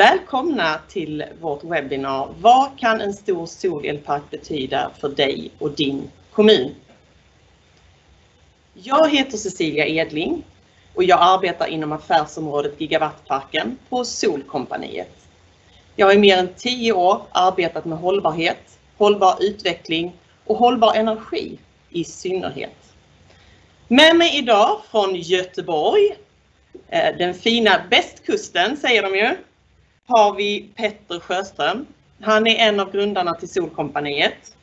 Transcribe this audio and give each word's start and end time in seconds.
Välkomna 0.00 0.80
till 0.88 1.24
vårt 1.40 1.64
webbinar 1.64 2.28
Vad 2.38 2.78
kan 2.78 3.00
en 3.00 3.12
stor 3.12 3.46
solelpark 3.46 4.22
betyda 4.30 4.90
för 5.00 5.08
dig 5.08 5.50
och 5.58 5.70
din 5.70 6.10
kommun? 6.32 6.74
Jag 8.74 9.10
heter 9.10 9.38
Cecilia 9.38 9.86
Edling 9.86 10.44
och 10.94 11.04
jag 11.04 11.18
arbetar 11.22 11.66
inom 11.66 11.92
affärsområdet 11.92 12.80
Gigawattparken 12.80 13.78
på 13.88 14.04
Solkompaniet. 14.04 15.16
Jag 15.96 16.06
har 16.06 16.14
i 16.14 16.18
mer 16.18 16.36
än 16.36 16.54
10 16.56 16.92
år 16.92 17.22
arbetat 17.32 17.84
med 17.84 17.98
hållbarhet, 17.98 18.78
hållbar 18.98 19.36
utveckling 19.40 20.12
och 20.44 20.56
hållbar 20.56 20.94
energi 20.94 21.58
i 21.90 22.04
synnerhet. 22.04 22.94
Med 23.88 24.16
mig 24.16 24.38
idag 24.38 24.80
från 24.90 25.14
Göteborg, 25.14 26.16
eh, 26.88 27.16
den 27.18 27.34
fina 27.34 27.80
västkusten 27.90 28.76
säger 28.76 29.02
de 29.02 29.14
ju, 29.14 29.36
har 30.10 30.34
vi 30.34 30.68
Petter 30.74 31.20
Sjöström. 31.20 31.86
Han 32.20 32.46
är 32.46 32.56
en 32.68 32.80
av 32.80 32.92
grundarna 32.92 33.34
till 33.34 33.48
Solkompaniet 33.48 34.56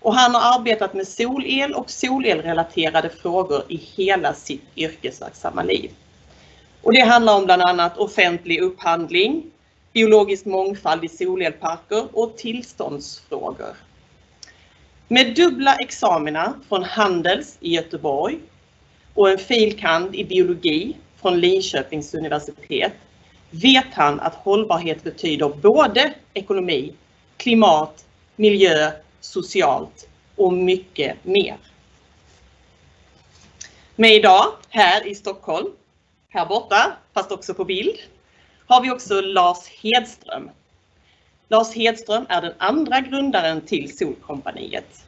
och 0.00 0.14
han 0.14 0.34
har 0.34 0.58
arbetat 0.58 0.94
med 0.94 1.08
solel 1.08 1.74
och 1.74 1.90
solelrelaterade 1.90 3.08
frågor 3.08 3.62
i 3.68 3.76
hela 3.76 4.34
sitt 4.34 4.62
yrkesverksamma 4.76 5.62
liv. 5.62 5.90
Det 6.82 7.00
handlar 7.00 7.36
om 7.36 7.44
bland 7.44 7.62
annat 7.62 7.98
offentlig 7.98 8.60
upphandling, 8.60 9.42
biologisk 9.92 10.44
mångfald 10.44 11.04
i 11.04 11.08
solelparker 11.08 12.06
och 12.12 12.36
tillståndsfrågor. 12.36 13.76
Med 15.08 15.34
dubbla 15.34 15.74
examina 15.74 16.54
från 16.68 16.84
Handels 16.84 17.56
i 17.60 17.74
Göteborg 17.74 18.38
och 19.14 19.30
en 19.30 19.38
fil. 19.38 19.78
kand. 19.78 20.14
i 20.14 20.24
biologi 20.24 20.96
från 21.22 21.40
Linköpings 21.40 22.14
universitet 22.14 22.92
vet 23.52 23.94
han 23.94 24.20
att 24.20 24.34
hållbarhet 24.34 25.04
betyder 25.04 25.48
både 25.48 26.14
ekonomi, 26.34 26.94
klimat, 27.36 28.04
miljö, 28.36 28.92
socialt 29.20 30.08
och 30.36 30.52
mycket 30.52 31.24
mer. 31.24 31.56
Med 33.96 34.14
idag 34.14 34.44
här 34.68 35.06
i 35.06 35.14
Stockholm, 35.14 35.70
här 36.28 36.46
borta, 36.46 36.92
fast 37.14 37.32
också 37.32 37.54
på 37.54 37.64
bild, 37.64 37.98
har 38.66 38.80
vi 38.82 38.90
också 38.90 39.20
Lars 39.20 39.68
Hedström. 39.82 40.50
Lars 41.48 41.74
Hedström 41.74 42.26
är 42.28 42.42
den 42.42 42.54
andra 42.58 43.00
grundaren 43.00 43.60
till 43.60 43.96
Solkompaniet. 43.96 45.04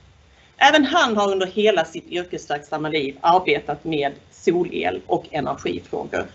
Även 0.57 0.85
han 0.85 1.17
har 1.17 1.33
under 1.33 1.47
hela 1.47 1.85
sitt 1.85 2.09
yrkesverksamma 2.09 2.89
liv 2.89 3.19
arbetat 3.21 3.85
med 3.85 4.13
solel 4.31 5.01
och 5.07 5.27
energifrågor. 5.31 6.27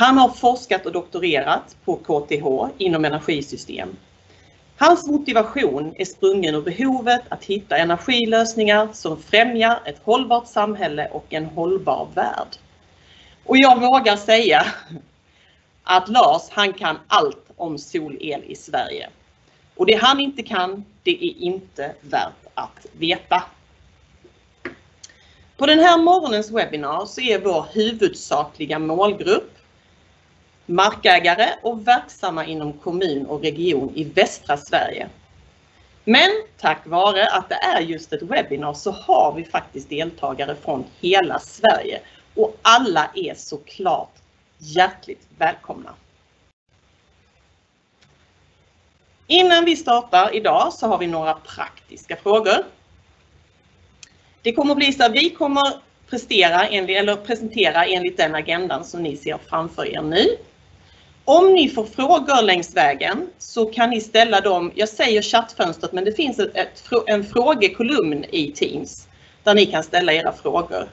Han 0.00 0.18
har 0.18 0.28
forskat 0.28 0.86
och 0.86 0.92
doktorerat 0.92 1.76
på 1.84 1.96
KTH 1.96 2.74
inom 2.78 3.04
energisystem. 3.04 3.96
Hans 4.76 5.06
motivation 5.06 5.94
är 5.96 6.04
sprungen 6.04 6.54
ur 6.54 6.62
behovet 6.62 7.22
att 7.28 7.44
hitta 7.44 7.76
energilösningar 7.76 8.88
som 8.92 9.22
främjar 9.22 9.80
ett 9.84 10.00
hållbart 10.04 10.46
samhälle 10.46 11.08
och 11.08 11.26
en 11.28 11.44
hållbar 11.44 12.08
värld. 12.14 12.56
Och 13.44 13.56
Jag 13.58 13.80
vågar 13.80 14.16
säga 14.16 14.66
att 15.82 16.08
Lars, 16.08 16.42
han 16.50 16.72
kan 16.72 16.98
allt 17.06 17.50
om 17.56 17.78
solel 17.78 18.42
i 18.46 18.54
Sverige. 18.54 19.10
Och 19.76 19.86
Det 19.86 19.94
han 19.94 20.20
inte 20.20 20.42
kan, 20.42 20.84
det 21.02 21.24
är 21.24 21.38
inte 21.38 21.94
värt 22.00 22.46
att 22.54 22.86
veta. 22.92 23.42
På 25.56 25.66
den 25.66 25.78
här 25.78 25.98
morgonens 25.98 26.50
webbinar 26.50 27.06
så 27.06 27.20
är 27.20 27.38
vår 27.38 27.66
huvudsakliga 27.72 28.78
målgrupp 28.78 29.56
markägare 30.70 31.48
och 31.62 31.86
verksamma 31.88 32.44
inom 32.44 32.72
kommun 32.72 33.26
och 33.26 33.42
region 33.42 33.92
i 33.94 34.04
västra 34.04 34.56
Sverige. 34.56 35.08
Men 36.04 36.30
Tack 36.60 36.86
vare 36.86 37.28
att 37.28 37.48
det 37.48 37.54
är 37.54 37.80
just 37.80 38.12
ett 38.12 38.22
webbinar 38.22 38.74
så 38.74 38.90
har 38.90 39.34
vi 39.36 39.44
faktiskt 39.44 39.88
deltagare 39.88 40.56
från 40.56 40.84
hela 41.00 41.38
Sverige 41.38 42.00
och 42.34 42.56
alla 42.62 43.10
är 43.14 43.34
såklart 43.34 44.14
hjärtligt 44.58 45.26
välkomna. 45.38 45.94
Innan 49.26 49.64
vi 49.64 49.76
startar 49.76 50.34
idag 50.34 50.72
så 50.72 50.86
har 50.86 50.98
vi 50.98 51.06
några 51.06 51.34
praktiska 51.34 52.16
frågor. 52.16 52.64
Det 54.42 54.52
kommer 54.52 54.70
att 54.70 54.78
bli 54.78 54.92
så 54.92 55.04
att 55.04 55.12
vi 55.12 55.30
kommer 55.30 55.62
prestera 56.10 56.66
eller 56.66 57.16
presentera 57.16 57.84
enligt 57.84 58.16
den 58.16 58.34
agendan 58.34 58.84
som 58.84 59.02
ni 59.02 59.16
ser 59.16 59.38
framför 59.48 59.86
er 59.86 60.02
nu. 60.02 60.36
Om 61.30 61.52
ni 61.52 61.68
får 61.68 61.84
frågor 61.84 62.42
längs 62.42 62.76
vägen 62.76 63.28
så 63.38 63.66
kan 63.66 63.90
ni 63.90 64.00
ställa 64.00 64.40
dem, 64.40 64.72
jag 64.74 64.88
säger 64.88 65.22
chattfönstret, 65.22 65.92
men 65.92 66.04
det 66.04 66.12
finns 66.12 66.40
en 67.06 67.24
frågekolumn 67.24 68.24
i 68.24 68.52
Teams 68.52 69.08
där 69.44 69.54
ni 69.54 69.66
kan 69.66 69.82
ställa 69.82 70.12
era 70.12 70.32
frågor. 70.32 70.88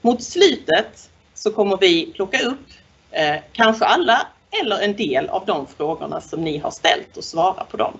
Mot 0.00 0.22
slutet 0.22 1.10
så 1.34 1.52
kommer 1.52 1.76
vi 1.76 2.06
plocka 2.06 2.46
upp 2.46 2.66
eh, 3.10 3.36
kanske 3.52 3.84
alla 3.84 4.26
eller 4.62 4.80
en 4.80 4.96
del 4.96 5.28
av 5.28 5.46
de 5.46 5.66
frågorna 5.66 6.20
som 6.20 6.44
ni 6.44 6.58
har 6.58 6.70
ställt 6.70 7.16
och 7.16 7.24
svara 7.24 7.64
på 7.64 7.76
dem. 7.76 7.98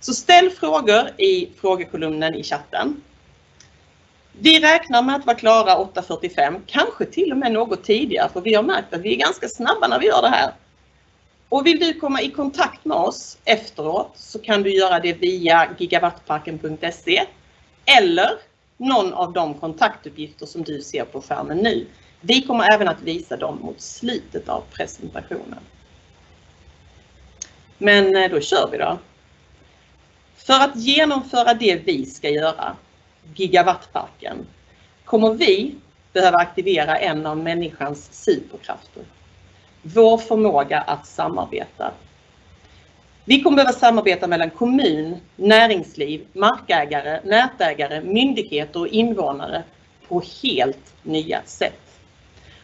Så 0.00 0.14
Ställ 0.14 0.50
frågor 0.50 1.20
i 1.20 1.48
frågekolumnen 1.60 2.34
i 2.34 2.42
chatten. 2.42 3.02
Vi 4.32 4.60
räknar 4.60 5.02
med 5.02 5.16
att 5.16 5.26
vara 5.26 5.36
klara 5.36 5.76
8:45, 5.76 6.60
kanske 6.66 7.04
till 7.04 7.32
och 7.32 7.38
med 7.38 7.52
något 7.52 7.84
tidigare, 7.84 8.28
för 8.32 8.40
vi 8.40 8.54
har 8.54 8.62
märkt 8.62 8.94
att 8.94 9.00
vi 9.00 9.14
är 9.14 9.18
ganska 9.18 9.48
snabba 9.48 9.88
när 9.88 9.98
vi 9.98 10.06
gör 10.06 10.22
det 10.22 10.28
här. 10.28 10.52
Vill 11.64 11.80
du 11.80 12.00
komma 12.00 12.22
i 12.22 12.30
kontakt 12.30 12.84
med 12.84 12.96
oss 12.96 13.38
efteråt 13.44 14.12
så 14.14 14.38
kan 14.38 14.62
du 14.62 14.74
göra 14.74 15.00
det 15.00 15.12
via 15.12 15.68
gigawattparken.se 15.78 17.26
eller 17.98 18.30
någon 18.76 19.12
av 19.12 19.32
de 19.32 19.54
kontaktuppgifter 19.54 20.46
som 20.46 20.62
du 20.62 20.82
ser 20.82 21.04
på 21.04 21.22
skärmen 21.22 21.58
nu. 21.58 21.86
Vi 22.20 22.42
kommer 22.42 22.74
även 22.74 22.88
att 22.88 23.02
visa 23.02 23.36
dem 23.36 23.58
mot 23.62 23.80
slutet 23.80 24.48
av 24.48 24.64
presentationen. 24.72 25.60
Men 27.78 28.16
eh, 28.16 28.30
Då 28.30 28.40
kör 28.40 28.68
vi 28.72 28.78
då. 28.78 28.98
För 30.36 30.60
att 30.60 30.76
genomföra 30.76 31.54
det 31.54 31.76
vi 31.76 32.06
ska 32.06 32.28
göra, 32.28 32.76
Gigawattparken, 33.34 34.46
kommer 35.04 35.34
vi 35.34 35.74
behöva 36.12 36.38
aktivera 36.38 36.98
en 36.98 37.26
av 37.26 37.36
människans 37.36 38.24
superkrafter. 38.24 39.02
Vår 39.82 40.18
förmåga 40.18 40.80
att 40.80 41.06
samarbeta. 41.06 41.92
Vi 43.24 43.42
kommer 43.42 43.56
behöva 43.56 43.72
samarbeta 43.72 44.26
mellan 44.26 44.50
kommun, 44.50 45.16
näringsliv, 45.36 46.26
markägare, 46.32 47.20
nätägare, 47.24 48.00
myndigheter 48.00 48.80
och 48.80 48.88
invånare 48.88 49.62
på 50.08 50.22
helt 50.42 50.94
nya 51.02 51.42
sätt. 51.44 51.80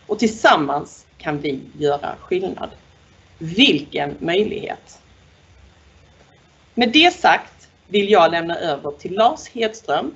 Och 0.06 0.18
Tillsammans 0.18 1.06
kan 1.18 1.38
vi 1.38 1.60
göra 1.78 2.16
skillnad. 2.20 2.70
Vilken 3.38 4.16
möjlighet! 4.18 5.00
Med 6.74 6.92
det 6.92 7.14
sagt 7.14 7.68
vill 7.88 8.10
jag 8.10 8.30
lämna 8.30 8.56
över 8.56 8.90
till 8.90 9.14
Lars 9.14 9.48
Hedström, 9.48 10.14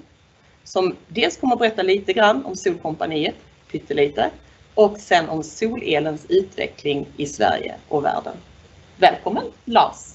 som 0.65 0.97
dels 1.09 1.37
kommer 1.37 1.55
att 1.55 1.59
berätta 1.59 1.83
lite 1.83 2.13
grann 2.13 2.45
om 2.45 2.57
Solkompaniet, 2.57 3.35
pyttelite, 3.71 4.31
och 4.75 4.99
sen 4.99 5.29
om 5.29 5.43
solelens 5.43 6.27
utveckling 6.29 7.07
i 7.17 7.27
Sverige 7.27 7.75
och 7.89 8.05
världen. 8.05 8.35
Välkommen 8.97 9.45
Lars! 9.65 10.11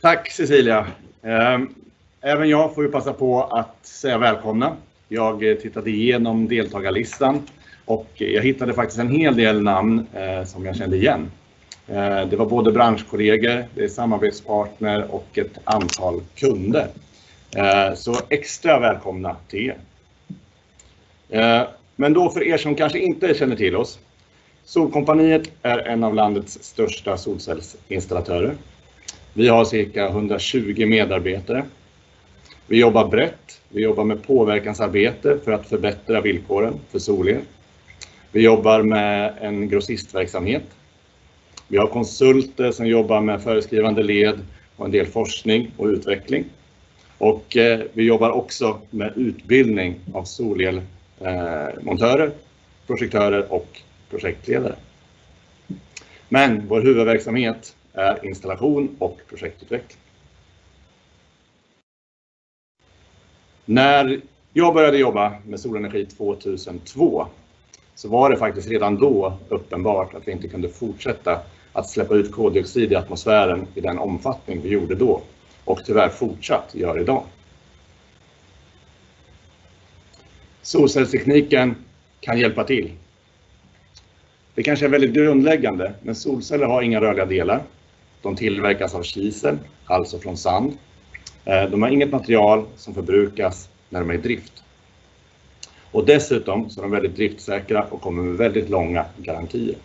Tack 0.00 0.30
Cecilia. 0.30 0.86
Ehm, 1.22 1.74
även 2.20 2.48
jag 2.48 2.74
får 2.74 2.84
ju 2.84 2.90
passa 2.90 3.12
på 3.12 3.42
att 3.42 3.86
säga 3.86 4.18
välkomna. 4.18 4.76
Jag 5.08 5.40
tittade 5.40 5.90
igenom 5.90 6.48
deltagarlistan 6.48 7.42
och 7.84 8.08
jag 8.14 8.42
hittade 8.42 8.74
faktiskt 8.74 9.00
en 9.00 9.10
hel 9.10 9.36
del 9.36 9.62
namn 9.62 10.06
eh, 10.14 10.44
som 10.44 10.66
jag 10.66 10.76
kände 10.76 10.96
igen. 10.96 11.30
Eh, 11.86 12.26
det 12.26 12.36
var 12.36 12.46
både 12.46 12.72
branschkollegor, 12.72 13.64
det 13.74 13.84
är 13.84 13.88
samarbetspartner 13.88 15.14
och 15.14 15.38
ett 15.38 15.58
antal 15.64 16.20
kunder. 16.34 16.88
Eh, 17.56 17.94
så 17.94 18.16
Extra 18.28 18.80
välkomna 18.80 19.36
till 19.48 19.66
er. 19.68 19.76
Eh, 21.30 21.62
men 21.96 22.12
Då 22.12 22.30
för 22.30 22.42
er 22.48 22.56
som 22.56 22.74
kanske 22.74 22.98
inte 22.98 23.34
känner 23.34 23.56
till 23.56 23.76
oss. 23.76 23.98
Solkompaniet 24.64 25.50
är 25.62 25.78
en 25.78 26.04
av 26.04 26.14
landets 26.14 26.58
största 26.62 27.16
solcellsinstallatörer. 27.16 28.54
Vi 29.34 29.48
har 29.48 29.64
cirka 29.64 30.08
120 30.08 30.86
medarbetare. 30.86 31.64
Vi 32.66 32.80
jobbar 32.80 33.08
brett. 33.08 33.60
Vi 33.68 33.82
jobbar 33.82 34.04
med 34.04 34.22
påverkansarbete 34.22 35.38
för 35.44 35.52
att 35.52 35.68
förbättra 35.68 36.20
villkoren 36.20 36.74
för 36.90 36.98
solel. 36.98 37.40
Vi 38.32 38.40
jobbar 38.42 38.82
med 38.82 39.34
en 39.40 39.68
grossistverksamhet. 39.68 40.64
Vi 41.68 41.76
har 41.76 41.86
konsulter 41.86 42.72
som 42.72 42.86
jobbar 42.86 43.20
med 43.20 43.42
föreskrivande 43.42 44.02
led 44.02 44.38
och 44.76 44.84
en 44.84 44.92
del 44.92 45.06
forskning 45.06 45.70
och 45.76 45.86
utveckling. 45.86 46.44
Eh, 47.20 47.80
vi 47.92 48.02
jobbar 48.02 48.30
också 48.30 48.78
med 48.90 49.12
utbildning 49.16 49.94
av 50.14 50.24
solel 50.24 50.80
Eh, 51.20 51.68
montörer, 51.80 52.32
projektörer 52.86 53.52
och 53.52 53.80
projektledare. 54.10 54.74
Men 56.28 56.68
vår 56.68 56.80
huvudverksamhet 56.80 57.76
är 57.92 58.26
installation 58.26 58.96
och 58.98 59.20
projektutveckling. 59.28 59.98
När 63.64 64.20
jag 64.52 64.74
började 64.74 64.98
jobba 64.98 65.32
med 65.46 65.60
solenergi 65.60 66.06
2002 66.06 67.26
så 67.94 68.08
var 68.08 68.30
det 68.30 68.36
faktiskt 68.36 68.68
redan 68.68 68.96
då 68.98 69.38
uppenbart 69.48 70.14
att 70.14 70.28
vi 70.28 70.32
inte 70.32 70.48
kunde 70.48 70.68
fortsätta 70.68 71.40
att 71.72 71.88
släppa 71.88 72.14
ut 72.14 72.32
koldioxid 72.32 72.92
i 72.92 72.96
atmosfären 72.96 73.66
i 73.74 73.80
den 73.80 73.98
omfattning 73.98 74.60
vi 74.62 74.68
gjorde 74.68 74.94
då 74.94 75.22
och 75.64 75.84
tyvärr 75.84 76.08
fortsatt 76.08 76.74
gör 76.74 77.00
idag. 77.00 77.24
Solcellstekniken 80.62 81.74
kan 82.20 82.38
hjälpa 82.38 82.64
till. 82.64 82.90
Det 84.54 84.62
kanske 84.62 84.84
är 84.84 84.90
väldigt 84.90 85.12
grundläggande, 85.12 85.92
men 86.02 86.14
solceller 86.14 86.66
har 86.66 86.82
inga 86.82 87.00
rörliga 87.00 87.26
delar. 87.26 87.62
De 88.22 88.36
tillverkas 88.36 88.94
av 88.94 89.02
kisel, 89.02 89.58
alltså 89.84 90.18
från 90.18 90.36
sand. 90.36 90.72
Eh, 91.44 91.62
de 91.62 91.82
har 91.82 91.88
inget 91.90 92.12
material 92.12 92.66
som 92.76 92.94
förbrukas 92.94 93.68
när 93.88 94.00
de 94.00 94.10
är 94.10 94.14
i 94.14 94.16
drift. 94.18 94.62
Och 95.90 96.06
dessutom 96.06 96.70
så 96.70 96.80
är 96.80 96.82
de 96.82 96.90
väldigt 96.90 97.16
driftsäkra 97.16 97.82
och 97.90 98.00
kommer 98.00 98.22
med 98.22 98.36
väldigt 98.36 98.70
långa 98.70 99.04
garantier. 99.16 99.76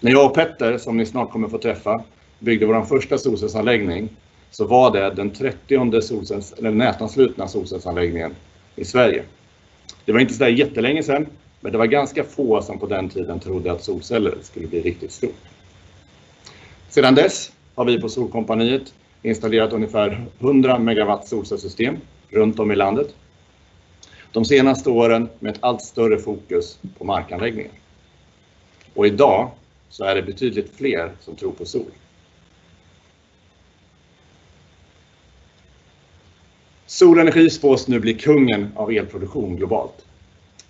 När 0.00 0.10
jag 0.10 0.26
och 0.26 0.34
Petter, 0.34 0.78
som 0.78 0.96
ni 0.96 1.06
snart 1.06 1.30
kommer 1.30 1.48
få 1.48 1.58
träffa, 1.58 2.04
byggde 2.38 2.66
vår 2.66 2.82
första 2.82 3.18
solcellsanläggning 3.18 4.08
så 4.50 4.66
var 4.66 4.90
det 4.90 5.10
den 5.10 5.30
30 5.30 6.00
solcells, 6.00 6.52
eller 6.52 6.70
nätanslutna 6.70 7.48
solcellsanläggningen 7.48 8.34
i 8.76 8.84
Sverige. 8.84 9.22
Det 10.04 10.12
var 10.12 10.20
inte 10.20 10.34
så 10.34 10.44
där 10.44 10.50
jättelänge 10.50 11.02
sedan, 11.02 11.26
men 11.60 11.72
det 11.72 11.78
var 11.78 11.86
ganska 11.86 12.24
få 12.24 12.62
som 12.62 12.78
på 12.78 12.86
den 12.86 13.08
tiden 13.08 13.40
trodde 13.40 13.72
att 13.72 13.84
solceller 13.84 14.34
skulle 14.42 14.66
bli 14.66 14.80
riktigt 14.82 15.12
stort. 15.12 15.42
Sedan 16.88 17.14
dess 17.14 17.52
har 17.74 17.84
vi 17.84 18.00
på 18.00 18.08
Solkompaniet 18.08 18.94
installerat 19.22 19.72
ungefär 19.72 20.26
100 20.40 20.78
megawatt 20.78 21.28
solcellssystem 21.28 21.96
runt 22.30 22.58
om 22.58 22.72
i 22.72 22.76
landet. 22.76 23.14
De 24.32 24.44
senaste 24.44 24.90
åren 24.90 25.28
med 25.38 25.54
ett 25.54 25.58
allt 25.62 25.82
större 25.82 26.18
fokus 26.18 26.78
på 26.98 27.04
markanläggningar. 27.04 27.72
Och 28.94 29.06
idag 29.06 29.50
så 29.88 30.04
är 30.04 30.14
det 30.14 30.22
betydligt 30.22 30.76
fler 30.76 31.12
som 31.20 31.36
tror 31.36 31.52
på 31.52 31.64
sol. 31.64 31.90
Solenergi 36.94 37.50
spås 37.50 37.88
nu 37.88 38.00
bli 38.00 38.14
kungen 38.14 38.68
av 38.76 38.90
elproduktion 38.90 39.56
globalt. 39.56 40.04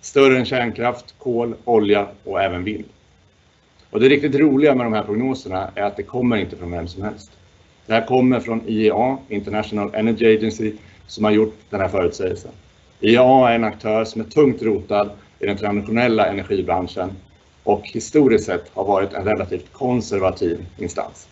Större 0.01 0.37
än 0.37 0.45
kärnkraft, 0.45 1.15
kol, 1.19 1.55
olja 1.63 2.07
och 2.23 2.41
även 2.41 2.63
vind. 2.63 2.83
Och 3.89 3.99
det 3.99 4.09
riktigt 4.09 4.35
roliga 4.35 4.75
med 4.75 4.85
de 4.85 4.93
här 4.93 5.03
prognoserna 5.03 5.71
är 5.75 5.83
att 5.83 5.97
det 5.97 6.03
kommer 6.03 6.37
inte 6.37 6.57
från 6.57 6.71
vem 6.71 6.87
som 6.87 7.03
helst. 7.03 7.31
Det 7.85 7.93
här 7.93 8.05
kommer 8.05 8.39
från 8.39 8.61
IEA, 8.67 9.17
International 9.29 9.95
Energy 9.95 10.37
Agency, 10.37 10.73
som 11.07 11.23
har 11.23 11.31
gjort 11.31 11.57
den 11.69 11.81
här 11.81 11.87
förutsägelsen. 11.87 12.51
IEA 12.99 13.49
är 13.49 13.55
en 13.55 13.63
aktör 13.63 14.05
som 14.05 14.21
är 14.21 14.25
tungt 14.25 14.61
rotad 14.61 15.09
i 15.39 15.45
den 15.45 15.57
traditionella 15.57 16.25
energibranschen 16.25 17.09
och 17.63 17.81
historiskt 17.83 18.45
sett 18.45 18.71
har 18.73 18.83
varit 18.85 19.13
en 19.13 19.25
relativt 19.25 19.73
konservativ 19.73 20.65
instans. 20.77 21.27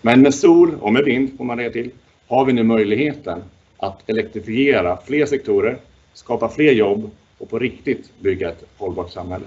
Men 0.00 0.22
med 0.22 0.34
sol 0.34 0.74
och 0.80 0.92
med 0.92 1.04
vind, 1.04 1.36
får 1.36 1.44
man 1.44 1.56
lägga 1.56 1.70
till, 1.70 1.90
har 2.26 2.44
vi 2.44 2.52
nu 2.52 2.62
möjligheten 2.62 3.42
att 3.82 4.10
elektrifiera 4.10 4.98
fler 5.06 5.26
sektorer, 5.26 5.78
skapa 6.12 6.48
fler 6.48 6.72
jobb 6.72 7.10
och 7.38 7.50
på 7.50 7.58
riktigt 7.58 8.10
bygga 8.20 8.48
ett 8.48 8.64
hållbart 8.76 9.10
samhälle. 9.10 9.44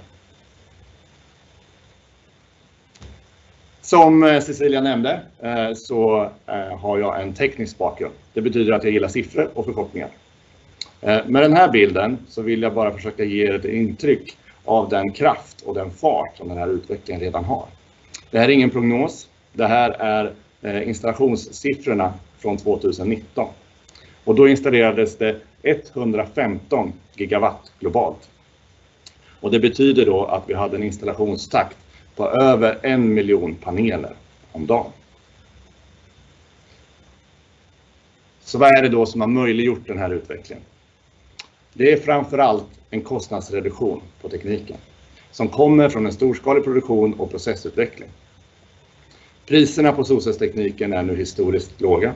Som 3.81 4.23
eh, 4.23 4.41
Cecilia 4.41 4.81
nämnde 4.81 5.21
eh, 5.39 5.73
så 5.75 6.29
eh, 6.45 6.77
har 6.79 6.97
jag 6.97 7.21
en 7.21 7.33
teknisk 7.33 7.77
bakgrund. 7.77 8.13
Det 8.33 8.41
betyder 8.41 8.73
att 8.73 8.83
jag 8.83 8.93
gillar 8.93 9.07
siffror 9.07 9.49
och 9.53 9.65
förkortningar. 9.65 10.09
Med 11.01 11.41
den 11.41 11.53
här 11.53 11.71
bilden 11.71 12.17
så 12.27 12.41
vill 12.41 12.61
jag 12.61 12.73
bara 12.73 12.91
försöka 12.91 13.23
ge 13.23 13.47
er 13.47 13.53
ett 13.53 13.65
intryck 13.65 14.37
av 14.65 14.89
den 14.89 15.11
kraft 15.11 15.61
och 15.61 15.75
den 15.75 15.91
fart 15.91 16.37
som 16.37 16.49
den 16.49 16.57
här 16.57 16.67
utvecklingen 16.67 17.21
redan 17.21 17.43
har. 17.43 17.65
Det 18.31 18.39
här 18.39 18.49
är 18.49 18.53
ingen 18.53 18.69
prognos. 18.69 19.29
Det 19.53 19.67
här 19.67 19.89
är 19.89 20.33
installationssiffrorna 20.81 22.13
från 22.39 22.57
2019. 22.57 23.47
Och 24.25 24.35
då 24.35 24.47
installerades 24.47 25.17
det 25.17 25.39
115 25.63 26.93
gigawatt 27.15 27.71
globalt. 27.79 28.29
Och 29.39 29.51
det 29.51 29.59
betyder 29.59 30.05
då 30.05 30.25
att 30.25 30.43
vi 30.47 30.53
hade 30.53 30.77
en 30.77 30.83
installationstakt 30.83 31.77
på 32.15 32.29
över 32.29 32.79
en 32.81 33.13
miljon 33.13 33.55
paneler 33.55 34.15
om 34.51 34.65
dagen. 34.65 34.91
Så 38.41 38.57
vad 38.57 38.77
är 38.77 38.81
det 38.81 38.89
då 38.89 39.05
som 39.05 39.21
har 39.21 39.27
möjliggjort 39.27 39.87
den 39.87 39.97
här 39.97 40.13
utvecklingen? 40.13 40.63
Det 41.73 41.93
är 41.93 41.97
framför 41.97 42.37
allt 42.37 42.65
en 42.89 43.01
kostnadsreduktion 43.01 44.01
på 44.21 44.29
tekniken 44.29 44.77
som 45.31 45.47
kommer 45.47 45.89
från 45.89 46.05
en 46.05 46.13
storskalig 46.13 46.63
produktion 46.63 47.13
och 47.13 47.31
processutveckling. 47.31 48.09
Priserna 49.45 49.91
på 49.91 50.03
solcellstekniken 50.03 50.93
är 50.93 51.03
nu 51.03 51.15
historiskt 51.15 51.81
låga. 51.81 52.13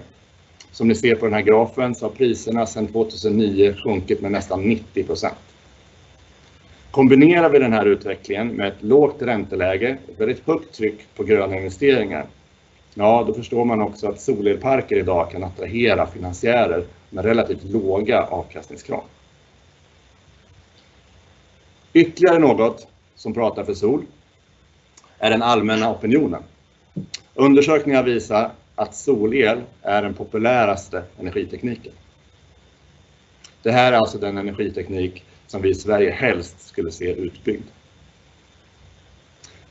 Som 0.72 0.88
ni 0.88 0.96
ser 0.96 1.16
på 1.16 1.26
den 1.26 1.34
här 1.34 1.42
grafen 1.42 1.96
så 1.96 2.06
har 2.06 2.12
priserna 2.12 2.66
sedan 2.66 2.88
2009 2.88 3.76
sjunkit 3.84 4.22
med 4.22 4.32
nästan 4.32 4.62
90 4.62 5.04
procent. 5.04 5.38
Kombinerar 6.92 7.50
vi 7.50 7.60
den 7.60 7.74
här 7.74 7.86
utvecklingen 7.86 8.48
med 8.48 8.68
ett 8.68 8.84
lågt 8.84 9.22
ränteläge, 9.22 9.98
och 10.08 10.22
väldigt 10.22 10.48
högt 10.48 10.76
tryck 10.76 11.16
på 11.16 11.24
gröna 11.24 11.58
investeringar, 11.58 12.26
ja 12.94 13.24
då 13.28 13.34
förstår 13.34 13.66
man 13.66 13.82
också 13.82 14.08
att 14.08 14.22
solelparker 14.22 14.96
idag 14.96 15.32
kan 15.32 15.44
attrahera 15.44 16.08
finansiärer 16.08 16.84
med 17.10 17.26
relativt 17.26 17.64
låga 17.64 18.24
avkastningskrav. 18.24 19.04
Ytterligare 21.94 22.40
något 22.40 22.88
som 23.16 23.34
pratar 23.34 23.64
för 23.64 23.74
sol 23.74 24.04
är 25.18 25.30
den 25.30 25.42
allmänna 25.42 25.92
opinionen. 25.92 26.44
Undersökningar 27.34 28.04
visar 28.04 28.52
att 28.80 28.96
solel 28.96 29.62
är 29.82 30.02
den 30.02 30.14
populäraste 30.14 31.04
energitekniken. 31.20 31.94
Det 33.62 33.72
här 33.72 33.94
är 33.94 33.98
alltså 33.98 34.18
den 34.18 34.38
energiteknik 34.38 35.26
som 35.48 35.62
vi 35.62 35.70
i 35.70 35.76
Sverige 35.76 36.12
helst 36.12 36.68
skulle 36.68 36.92
se 36.92 37.14
utbyggd. 37.14 37.64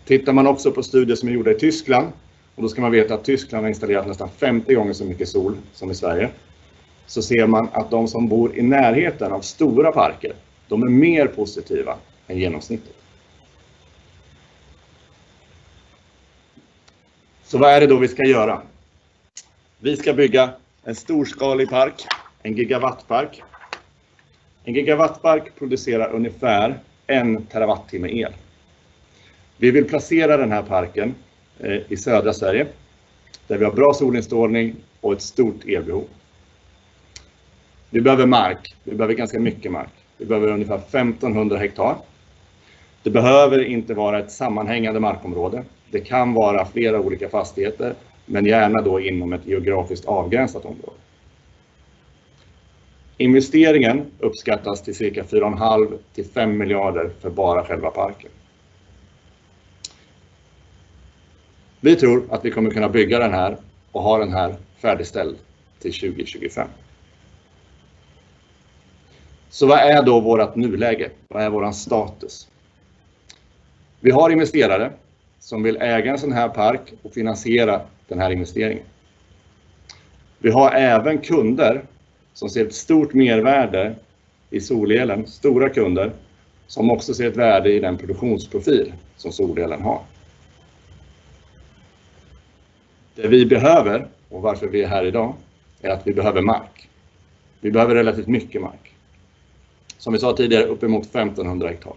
Tittar 0.05 0.33
man 0.33 0.47
också 0.47 0.73
på 0.73 0.83
studier 0.83 1.17
som 1.17 1.29
är 1.29 1.33
gjorda 1.33 1.50
i 1.50 1.55
Tyskland, 1.55 2.07
och 2.55 2.62
då 2.62 2.69
ska 2.69 2.81
man 2.81 2.93
veta 2.93 3.15
att 3.15 3.25
Tyskland 3.25 3.65
har 3.65 3.69
installerat 3.69 4.07
nästan 4.07 4.29
50 4.31 4.75
gånger 4.75 4.93
så 4.93 5.05
mycket 5.05 5.29
sol 5.29 5.57
som 5.73 5.91
i 5.91 5.95
Sverige, 5.95 6.31
så 7.07 7.23
ser 7.23 7.47
man 7.47 7.69
att 7.73 7.91
de 7.91 8.09
som 8.09 8.29
bor 8.29 8.57
i 8.57 8.62
närheten 8.62 9.33
av 9.33 9.41
stora 9.41 9.93
parker, 9.93 10.33
de 10.69 10.83
är 10.83 10.91
mer 10.91 11.27
positiva 11.27 11.97
än 12.27 12.38
genomsnittet. 12.38 12.95
Så 17.45 17.59
vad 17.59 17.71
är 17.71 17.81
det 17.81 17.87
då 17.87 17.97
vi 17.97 18.09
ska 18.09 18.23
göra? 18.23 18.62
Vi 19.81 19.97
ska 19.97 20.13
bygga 20.13 20.51
en 20.85 20.95
storskalig 20.95 21.71
park, 21.71 22.07
en 22.43 22.57
gigawattpark. 22.57 23.43
En 24.65 24.75
gigawattpark 24.75 25.59
producerar 25.59 26.13
ungefär 26.13 26.79
en 27.07 27.47
terawattimme 27.47 28.09
el. 28.09 28.33
Vi 29.57 29.71
vill 29.71 29.85
placera 29.85 30.37
den 30.37 30.53
här 30.53 30.63
parken 30.63 31.15
eh, 31.59 31.79
i 31.89 31.97
södra 31.97 32.33
Sverige 32.33 32.67
där 33.47 33.59
vi 33.59 33.65
har 33.65 33.73
bra 33.73 33.95
solinstrålning 33.95 34.77
och 35.01 35.13
ett 35.13 35.23
stort 35.23 35.65
elbehov. 35.65 36.05
Vi 37.91 38.01
behöver 38.01 38.27
mark. 38.27 38.77
Vi 38.85 38.95
behöver 38.95 39.15
ganska 39.15 39.41
mycket 39.41 39.73
mark. 39.73 39.93
Vi 40.17 40.25
behöver 40.25 40.49
ungefär 40.49 40.79
1500 40.79 41.57
hektar. 41.57 41.97
Det 43.03 43.11
behöver 43.11 43.65
inte 43.65 43.95
vara 43.95 44.19
ett 44.19 44.33
sammanhängande 44.33 45.01
markområde. 45.01 45.65
Det 45.91 46.01
kan 46.01 46.35
vara 46.35 46.65
flera 46.65 47.01
olika 47.01 47.29
fastigheter, 47.29 47.95
men 48.29 48.47
gärna 48.47 48.83
då 48.83 49.01
inom 49.01 49.33
ett 49.33 49.47
geografiskt 49.47 50.05
avgränsat 50.05 50.65
område. 50.65 50.99
Investeringen 53.17 54.07
uppskattas 54.19 54.83
till 54.83 54.95
cirka 54.95 55.23
4,5 55.23 55.99
till 56.15 56.25
5 56.25 56.59
miljarder 56.59 57.11
för 57.21 57.31
bara 57.31 57.65
själva 57.65 57.91
parken. 57.91 58.31
Vi 61.81 61.97
tror 61.97 62.23
att 62.31 62.45
vi 62.45 62.51
kommer 62.51 62.71
kunna 62.71 62.89
bygga 62.89 63.19
den 63.19 63.33
här 63.33 63.57
och 63.93 64.03
ha 64.03 64.19
den 64.19 64.33
här 64.33 64.57
färdigställd 64.83 65.37
till 65.79 65.93
2025. 65.93 66.69
Så 69.51 69.67
vad 69.67 69.79
är 69.79 70.03
då 70.03 70.21
vårt 70.21 70.57
nuläge? 70.57 71.11
Vad 71.29 71.43
är 71.43 71.51
vår 71.51 71.73
status? 71.73 72.49
Vi 74.01 74.11
har 74.11 74.31
investerare 74.31 74.93
som 75.49 75.62
vill 75.62 75.76
äga 75.76 76.11
en 76.11 76.19
sån 76.19 76.33
här 76.33 76.49
park 76.49 76.93
och 77.02 77.14
finansiera 77.14 77.81
den 78.09 78.19
här 78.19 78.31
investeringen. 78.31 78.85
Vi 80.38 80.50
har 80.50 80.71
även 80.71 81.19
kunder 81.19 81.85
som 82.35 82.49
ser 82.49 82.67
ett 82.67 82.75
stort 82.75 83.14
mervärde 83.14 83.95
i 84.50 84.61
solelen, 84.61 85.26
stora 85.26 85.69
kunder 85.69 86.12
som 86.67 86.90
också 86.90 87.14
ser 87.14 87.28
ett 87.28 87.37
värde 87.37 87.73
i 87.73 87.81
den 87.81 87.99
produktionsprofil 87.99 88.93
som 89.17 89.33
solelen 89.33 89.83
har. 89.83 90.00
Det 93.14 93.28
vi 93.28 93.47
behöver 93.47 94.07
och 94.28 94.43
varför 94.43 94.67
vi 94.67 94.83
är 94.83 94.88
här 94.88 95.05
idag 95.05 95.35
är 95.81 95.90
att 95.90 96.07
vi 96.07 96.14
behöver 96.14 96.43
mark. 96.43 96.88
Vi 97.61 97.71
behöver 97.71 97.95
relativt 97.95 98.28
mycket 98.28 98.62
mark. 98.62 98.95
Som 99.99 100.12
vi 100.12 100.19
sa 100.19 100.37
tidigare, 100.37 100.64
uppemot 100.64 101.05
1500 101.05 101.69
hektar. 101.69 101.93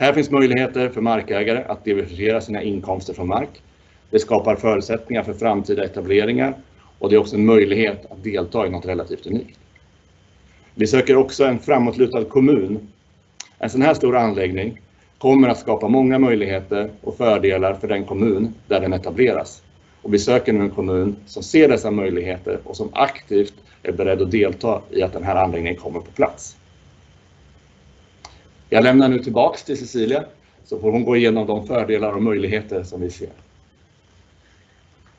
Här 0.00 0.12
finns 0.12 0.30
möjligheter 0.30 0.88
för 0.88 1.00
markägare 1.00 1.64
att 1.68 1.84
diversifiera 1.84 2.40
sina 2.40 2.62
inkomster 2.62 3.14
från 3.14 3.28
mark. 3.28 3.62
Det 4.10 4.18
skapar 4.18 4.56
förutsättningar 4.56 5.22
för 5.22 5.32
framtida 5.32 5.84
etableringar 5.84 6.54
och 6.98 7.10
det 7.10 7.16
är 7.16 7.20
också 7.20 7.36
en 7.36 7.46
möjlighet 7.46 8.06
att 8.10 8.24
delta 8.24 8.66
i 8.66 8.70
något 8.70 8.86
relativt 8.86 9.26
unikt. 9.26 9.58
Vi 10.74 10.86
söker 10.86 11.16
också 11.16 11.44
en 11.44 11.58
framåtlutad 11.58 12.24
kommun. 12.24 12.88
En 13.58 13.70
sån 13.70 13.82
här 13.82 13.94
stor 13.94 14.16
anläggning 14.16 14.80
kommer 15.18 15.48
att 15.48 15.58
skapa 15.58 15.88
många 15.88 16.18
möjligheter 16.18 16.90
och 17.00 17.16
fördelar 17.16 17.74
för 17.74 17.88
den 17.88 18.04
kommun 18.04 18.54
där 18.66 18.80
den 18.80 18.92
etableras. 18.92 19.62
Och 20.02 20.14
vi 20.14 20.18
söker 20.18 20.52
nu 20.52 20.60
en 20.60 20.70
kommun 20.70 21.16
som 21.26 21.42
ser 21.42 21.68
dessa 21.68 21.90
möjligheter 21.90 22.58
och 22.64 22.76
som 22.76 22.88
aktivt 22.92 23.54
är 23.82 23.92
beredd 23.92 24.22
att 24.22 24.30
delta 24.30 24.80
i 24.90 25.02
att 25.02 25.12
den 25.12 25.24
här 25.24 25.36
anläggningen 25.36 25.76
kommer 25.76 26.00
på 26.00 26.10
plats. 26.12 26.56
Jag 28.72 28.84
lämnar 28.84 29.08
nu 29.08 29.18
tillbaks 29.18 29.64
till 29.64 29.78
Cecilia 29.78 30.24
så 30.64 30.80
får 30.80 30.92
hon 30.92 31.04
gå 31.04 31.16
igenom 31.16 31.46
de 31.46 31.66
fördelar 31.66 32.12
och 32.12 32.22
möjligheter 32.22 32.82
som 32.82 33.00
vi 33.00 33.10
ser. 33.10 33.28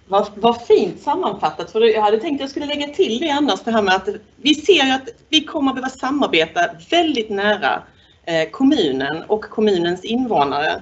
Vad, 0.08 0.28
vad 0.36 0.62
fint 0.62 1.02
sammanfattat, 1.02 1.72
för 1.72 1.82
jag 1.82 2.02
hade 2.02 2.18
tänkt 2.18 2.36
att 2.36 2.42
jag 2.42 2.50
skulle 2.50 2.66
lägga 2.66 2.88
till 2.88 3.20
det 3.20 3.30
annars, 3.30 3.60
det 3.64 3.72
här 3.72 3.82
med 3.82 3.96
att 3.96 4.10
vi 4.36 4.56
ser 4.56 4.94
att 4.96 5.10
vi 5.30 5.44
kommer 5.44 5.72
att 5.72 5.76
behöva 5.76 5.90
samarbeta 5.90 6.62
väldigt 6.90 7.30
nära 7.30 7.84
eh, 8.26 8.50
kommunen 8.50 9.24
och 9.28 9.44
kommunens 9.44 10.04
invånare. 10.04 10.82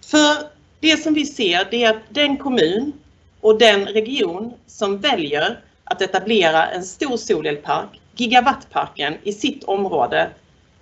För 0.00 0.36
det 0.80 0.96
som 0.96 1.14
vi 1.14 1.26
ser 1.26 1.68
det 1.70 1.84
är 1.84 1.90
att 1.90 2.02
den 2.08 2.36
kommun 2.36 2.92
och 3.40 3.58
den 3.58 3.86
region 3.86 4.52
som 4.66 4.98
väljer 4.98 5.60
att 5.84 6.02
etablera 6.02 6.66
en 6.66 6.84
stor 6.84 7.16
solelpark, 7.16 8.00
gigawattparken, 8.16 9.14
i 9.22 9.32
sitt 9.32 9.64
område, 9.64 10.30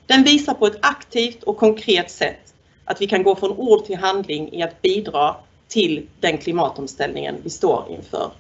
den 0.08 0.24
visar 0.24 0.54
på 0.54 0.66
ett 0.66 0.78
aktivt 0.82 1.42
och 1.42 1.56
konkret 1.56 2.10
sätt 2.10 2.54
att 2.84 3.00
vi 3.00 3.06
kan 3.06 3.22
gå 3.22 3.36
från 3.36 3.50
ord 3.50 3.84
till 3.84 3.96
handling 3.96 4.52
i 4.52 4.62
att 4.62 4.82
bidra 4.82 5.36
till 5.68 6.08
den 6.20 6.38
klimatomställningen 6.38 7.36
vi 7.42 7.50
står 7.50 7.86
inför. 7.90 8.30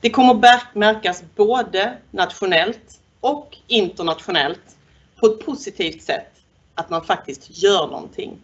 Det 0.00 0.10
kommer 0.10 0.34
märkas 0.74 1.24
både 1.36 1.98
nationellt 2.10 3.00
och 3.20 3.56
internationellt 3.66 4.76
på 5.16 5.26
ett 5.26 5.46
positivt 5.46 6.02
sätt 6.02 6.32
att 6.74 6.90
man 6.90 7.04
faktiskt 7.04 7.62
gör 7.62 7.86
någonting. 7.86 8.38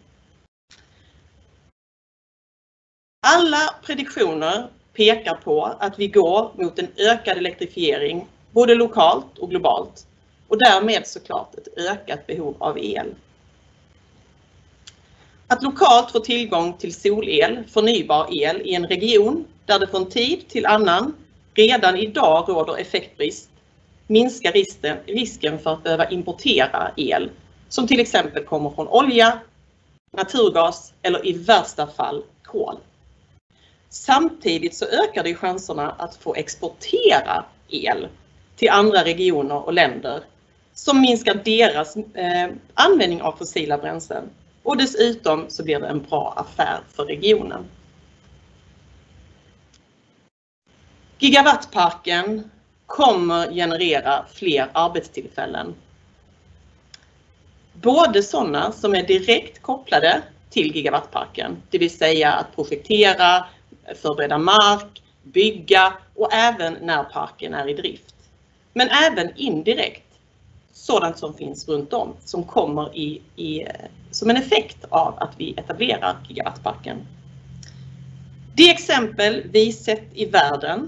Alla 3.27 3.75
prediktioner 3.85 4.69
pekar 4.93 5.35
på 5.35 5.65
att 5.65 5.99
vi 5.99 6.07
går 6.07 6.51
mot 6.55 6.79
en 6.79 6.87
ökad 6.97 7.37
elektrifiering 7.37 8.27
både 8.51 8.75
lokalt 8.75 9.37
och 9.37 9.49
globalt 9.49 10.07
och 10.51 10.57
därmed 10.57 11.07
såklart 11.07 11.55
ett 11.55 11.77
ökat 11.77 12.27
behov 12.27 12.55
av 12.59 12.77
el. 12.79 13.15
Att 15.47 15.63
lokalt 15.63 16.11
få 16.11 16.19
tillgång 16.19 16.73
till 16.73 16.93
solel, 16.93 17.63
förnybar 17.67 18.27
el 18.31 18.61
i 18.61 18.75
en 18.75 18.87
region 18.87 19.45
där 19.65 19.79
det 19.79 19.87
från 19.87 20.09
tid 20.09 20.49
till 20.49 20.65
annan 20.65 21.15
redan 21.53 21.97
idag 21.97 22.49
råder 22.49 22.77
effektbrist 22.77 23.49
minskar 24.07 24.51
risken 25.05 25.59
för 25.59 25.73
att 25.73 25.83
behöva 25.83 26.09
importera 26.09 26.91
el 26.97 27.29
som 27.69 27.87
till 27.87 27.99
exempel 27.99 28.43
kommer 28.43 28.69
från 28.69 28.87
olja, 28.87 29.39
naturgas 30.17 30.93
eller 31.01 31.27
i 31.27 31.33
värsta 31.33 31.87
fall 31.87 32.23
kol. 32.43 32.77
Samtidigt 33.89 34.75
så 34.75 34.85
ökar 34.85 35.23
det 35.23 35.35
chanserna 35.35 35.91
att 35.91 36.15
få 36.15 36.35
exportera 36.35 37.45
el 37.69 38.07
till 38.55 38.69
andra 38.69 39.03
regioner 39.03 39.65
och 39.65 39.73
länder 39.73 40.23
som 40.73 41.01
minskar 41.01 41.41
deras 41.45 41.95
eh, 41.95 42.49
användning 42.73 43.21
av 43.21 43.31
fossila 43.31 43.77
bränslen 43.77 44.29
och 44.63 44.77
dessutom 44.77 45.45
så 45.49 45.63
blir 45.63 45.79
det 45.79 45.87
en 45.87 46.01
bra 46.01 46.33
affär 46.37 46.79
för 46.95 47.05
regionen. 47.05 47.65
Gigawattparken 51.19 52.51
kommer 52.85 53.51
generera 53.51 54.25
fler 54.33 54.69
arbetstillfällen. 54.73 55.75
Både 57.73 58.23
sådana 58.23 58.71
som 58.71 58.95
är 58.95 59.03
direkt 59.03 59.61
kopplade 59.61 60.21
till 60.49 60.75
gigawattparken, 60.75 61.57
det 61.69 61.77
vill 61.77 61.97
säga 61.97 62.31
att 62.31 62.55
projektera, 62.55 63.45
förbereda 64.01 64.37
mark, 64.37 65.01
bygga 65.23 65.93
och 66.15 66.33
även 66.33 66.77
när 66.81 67.03
parken 67.03 67.53
är 67.53 67.69
i 67.69 67.73
drift. 67.73 68.15
Men 68.73 68.89
även 68.89 69.29
indirekt 69.35 70.10
sådant 70.73 71.17
som 71.17 71.33
finns 71.33 71.67
runt 71.67 71.93
om 71.93 72.13
som 72.25 72.43
kommer 72.43 72.95
i, 72.95 73.21
i, 73.35 73.65
som 74.11 74.29
en 74.29 74.37
effekt 74.37 74.85
av 74.89 75.13
att 75.17 75.33
vi 75.37 75.53
etablerar 75.57 76.17
gigawattparken. 76.27 76.97
Det 78.55 78.69
exempel 78.69 79.43
vi 79.51 79.73
sett 79.73 80.07
i 80.13 80.25
världen 80.25 80.87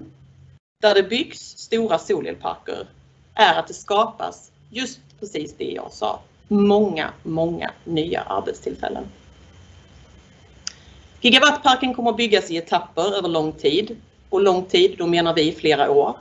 där 0.81 0.95
det 0.95 1.03
byggs 1.03 1.39
stora 1.39 1.99
solelparker 1.99 2.87
är 3.33 3.59
att 3.59 3.67
det 3.67 3.73
skapas 3.73 4.51
just 4.69 4.99
precis 5.19 5.55
det 5.57 5.71
jag 5.71 5.91
sa. 5.91 6.19
Många, 6.47 7.13
många 7.23 7.71
nya 7.83 8.21
arbetstillfällen. 8.21 9.03
Gigawattparken 11.21 11.93
kommer 11.93 12.09
att 12.09 12.17
byggas 12.17 12.51
i 12.51 12.57
etapper 12.57 13.17
över 13.17 13.29
lång 13.29 13.51
tid 13.51 13.97
och 14.29 14.41
lång 14.41 14.65
tid, 14.65 14.95
då 14.97 15.07
menar 15.07 15.33
vi 15.33 15.51
flera 15.51 15.91
år. 15.91 16.17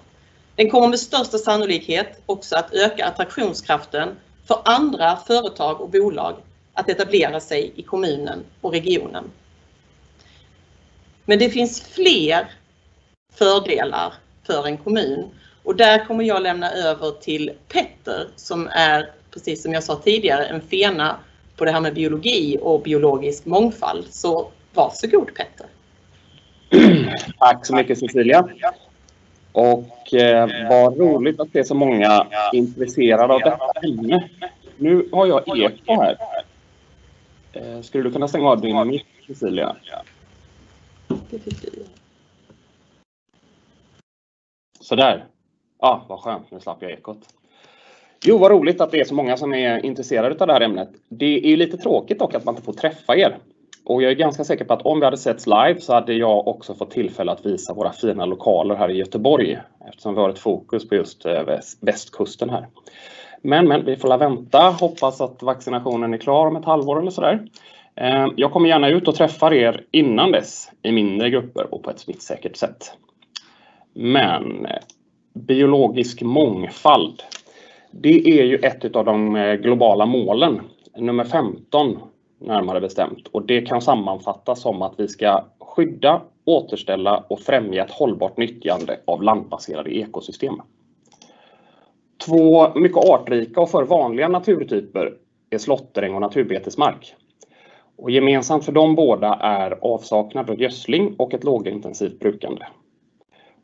Den 0.57 0.71
kommer 0.71 0.89
med 0.89 0.99
största 0.99 1.39
sannolikhet 1.39 2.21
också 2.27 2.57
att 2.57 2.75
öka 2.75 3.07
attraktionskraften 3.07 4.09
för 4.47 4.63
andra 4.65 5.17
företag 5.17 5.81
och 5.81 5.91
bolag 5.91 6.37
att 6.75 6.89
etablera 6.89 7.41
sig 7.41 7.73
i 7.77 7.83
kommunen 7.83 8.45
och 8.61 8.73
regionen. 8.73 9.25
Men 11.25 11.39
det 11.39 11.51
finns 11.51 11.81
fler 11.81 12.47
fördelar 13.35 14.15
för 14.47 14.67
en 14.67 14.77
kommun 14.79 15.31
och 15.63 15.77
där 15.77 16.05
kommer 16.05 16.25
jag 16.25 16.43
lämna 16.43 16.71
över 16.71 17.11
till 17.11 17.51
Petter 17.69 18.29
som 18.37 18.69
är, 18.73 19.11
precis 19.31 19.63
som 19.63 19.73
jag 19.73 19.83
sa 19.83 19.97
tidigare, 19.97 20.47
en 20.47 20.61
fena 20.61 21.17
på 21.57 21.65
det 21.65 21.73
här 21.73 21.81
med 21.81 21.95
biologi 21.95 22.59
och 22.61 22.83
biologisk 22.83 23.45
mångfald. 23.45 24.07
Så 24.11 24.51
varsågod 24.75 25.31
Petter. 25.35 25.67
Tack 27.39 27.67
så 27.67 27.75
mycket 27.75 27.99
Cecilia. 27.99 28.49
Och 29.53 30.15
eh, 30.15 30.69
vad 30.69 30.99
roligt 30.99 31.41
att 31.41 31.53
det 31.53 31.59
är 31.59 31.65
så 31.65 31.75
många 31.75 32.27
intresserade 32.53 33.35
av 33.35 33.41
detta 33.41 33.89
ämne. 33.89 34.29
Nu 34.77 35.09
har 35.13 35.27
jag 35.27 35.59
eko 35.59 36.01
här. 36.01 36.17
Eh, 37.53 37.81
skulle 37.81 38.05
du 38.05 38.13
kunna 38.13 38.29
stänga 38.29 38.49
av 38.49 38.61
din 38.61 38.89
mick, 38.89 39.07
Cecilia? 39.27 39.77
Sådär. 44.81 45.25
Ja, 45.81 46.05
vad 46.09 46.21
skönt. 46.21 46.51
Nu 46.51 46.61
slapp 46.61 46.83
jag 46.83 46.91
ekot. 46.91 47.19
Jo, 48.25 48.39
vad 48.39 48.51
roligt 48.51 48.81
att 48.81 48.91
det 48.91 49.01
är 49.01 49.05
så 49.05 49.15
många 49.15 49.37
som 49.37 49.55
är 49.55 49.87
intresserade 49.87 50.41
av 50.41 50.47
det 50.47 50.53
här 50.53 50.61
ämnet. 50.61 50.89
Det 51.09 51.53
är 51.53 51.57
lite 51.57 51.77
tråkigt 51.77 52.19
dock 52.19 52.35
att 52.35 52.45
man 52.45 52.55
inte 52.55 52.65
får 52.65 52.73
träffa 52.73 53.17
er. 53.17 53.39
Och 53.85 54.03
jag 54.03 54.11
är 54.11 54.17
ganska 54.17 54.45
säker 54.45 54.65
på 54.65 54.73
att 54.73 54.83
om 54.83 55.01
vi 55.01 55.05
hade 55.05 55.17
setts 55.17 55.47
live 55.47 55.81
så 55.81 55.93
hade 55.93 56.13
jag 56.13 56.49
också 56.49 56.75
fått 56.75 56.91
tillfälle 56.91 57.33
att 57.33 57.47
visa 57.47 57.75
våra 57.75 57.93
fina 57.93 58.25
lokaler 58.25 58.75
här 58.75 58.91
i 58.91 58.97
Göteborg 58.97 59.59
eftersom 59.89 60.15
vi 60.15 60.21
har 60.21 60.31
ett 60.31 60.39
fokus 60.39 60.89
på 60.89 60.95
just 60.95 61.27
eh, 61.27 61.43
västkusten 61.81 62.51
här. 62.51 62.69
Men, 63.43 63.69
men 63.69 63.85
vi 63.85 63.97
får 63.97 64.09
la 64.09 64.17
vänta, 64.17 64.59
hoppas 64.81 65.21
att 65.21 65.43
vaccinationen 65.43 66.15
är 66.15 66.19
klar 66.19 66.47
om 66.47 66.57
ett 66.57 66.65
halvår 66.65 67.01
eller 67.01 67.11
sådär. 67.11 67.47
Eh, 67.95 68.27
jag 68.37 68.53
kommer 68.53 68.69
gärna 68.69 68.89
ut 68.89 69.09
och 69.09 69.15
träffar 69.15 69.53
er 69.55 69.85
innan 69.91 70.33
dess 70.33 70.71
i 70.83 70.93
mindre 70.93 71.31
grupper 71.31 71.75
och 71.75 71.83
på 71.83 71.91
ett 71.91 72.01
smittsäkert 72.01 72.57
sätt. 72.57 72.93
Men 73.95 74.67
eh, 74.67 74.79
biologisk 75.35 76.23
mångfald, 76.23 77.23
det 77.91 78.41
är 78.41 78.45
ju 78.45 78.57
ett 78.57 78.97
av 78.97 79.05
de 79.05 79.35
globala 79.63 80.07
målen, 80.07 80.61
nummer 80.97 81.25
15 81.25 81.99
närmare 82.45 82.81
bestämt. 82.81 83.29
Och 83.29 83.47
det 83.47 83.61
kan 83.61 83.83
sammanfattas 83.83 84.61
som 84.61 84.83
att 84.83 84.95
vi 84.99 85.09
ska 85.09 85.45
skydda, 85.59 86.23
återställa 86.45 87.25
och 87.29 87.41
främja 87.41 87.85
ett 87.85 87.91
hållbart 87.91 88.37
nyttjande 88.37 89.01
av 89.05 89.23
landbaserade 89.23 89.91
ekosystem. 89.97 90.55
Två 92.27 92.75
mycket 92.75 92.99
artrika 92.99 93.61
och 93.61 93.71
för 93.71 93.85
vanliga 93.85 94.29
naturtyper 94.29 95.13
är 95.51 95.59
slåtteräng 95.59 96.15
och 96.15 96.21
naturbetesmark. 96.21 97.15
Och 97.97 98.11
gemensamt 98.11 98.65
för 98.65 98.73
de 98.73 98.95
båda 98.95 99.35
är 99.35 99.79
avsaknad 99.81 100.51
av 100.51 100.61
gödsling 100.61 101.15
och 101.19 101.35
ett 101.35 101.45
lågintensivt 101.45 102.19
brukande. 102.19 102.67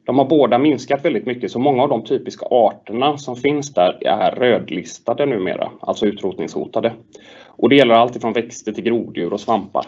De 0.08 0.18
har 0.18 0.24
båda 0.24 0.58
minskat 0.58 1.04
väldigt 1.04 1.26
mycket 1.26 1.50
så 1.50 1.58
många 1.58 1.82
av 1.82 1.88
de 1.88 2.04
typiska 2.04 2.46
arterna 2.50 3.18
som 3.18 3.36
finns 3.36 3.74
där 3.74 4.06
är 4.06 4.30
rödlistade 4.30 5.26
numera, 5.26 5.70
alltså 5.80 6.06
utrotningshotade. 6.06 6.92
Och 7.58 7.68
det 7.68 7.76
gäller 7.76 7.94
allt 7.94 8.20
från 8.20 8.32
växter 8.32 8.72
till 8.72 8.84
groddjur 8.84 9.32
och 9.32 9.40
svampar. 9.40 9.86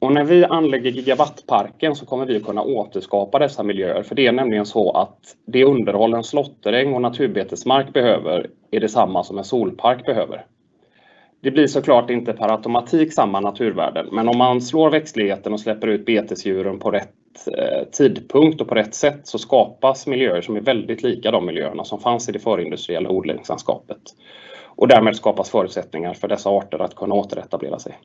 Och 0.00 0.12
när 0.12 0.24
vi 0.24 0.44
anlägger 0.44 0.90
gigawattparken 0.90 1.94
så 1.94 2.06
kommer 2.06 2.26
vi 2.26 2.40
kunna 2.40 2.62
återskapa 2.62 3.38
dessa 3.38 3.62
miljöer. 3.62 4.02
För 4.02 4.14
det 4.14 4.26
är 4.26 4.32
nämligen 4.32 4.66
så 4.66 4.90
att 4.90 5.18
det 5.46 5.64
underhåll 5.64 6.14
en 6.14 6.24
slåtteräng 6.24 6.94
och 6.94 7.02
naturbetesmark 7.02 7.92
behöver 7.92 8.50
är 8.70 8.80
detsamma 8.80 9.24
som 9.24 9.38
en 9.38 9.44
solpark 9.44 10.06
behöver. 10.06 10.46
Det 11.40 11.50
blir 11.50 11.66
såklart 11.66 12.10
inte 12.10 12.32
per 12.32 12.52
automatik 12.52 13.12
samma 13.12 13.40
naturvärden, 13.40 14.06
men 14.12 14.28
om 14.28 14.38
man 14.38 14.60
slår 14.60 14.90
växtligheten 14.90 15.52
och 15.52 15.60
släpper 15.60 15.86
ut 15.86 16.06
betesdjuren 16.06 16.78
på 16.78 16.90
rätt 16.90 17.48
eh, 17.58 17.88
tidpunkt 17.92 18.60
och 18.60 18.68
på 18.68 18.74
rätt 18.74 18.94
sätt 18.94 19.20
så 19.24 19.38
skapas 19.38 20.06
miljöer 20.06 20.40
som 20.40 20.56
är 20.56 20.60
väldigt 20.60 21.02
lika 21.02 21.30
de 21.30 21.46
miljöerna 21.46 21.84
som 21.84 22.00
fanns 22.00 22.28
i 22.28 22.32
det 22.32 22.38
förindustriella 22.38 23.10
odlingslandskapet. 23.10 24.02
Och 24.78 24.88
därmed 24.88 25.16
skapas 25.16 25.50
förutsättningar 25.50 26.14
för 26.14 26.28
dessa 26.28 26.50
arter 26.50 26.78
att 26.78 26.94
kunna 26.94 27.14
återetablera 27.14 27.78
sig. 27.78 27.98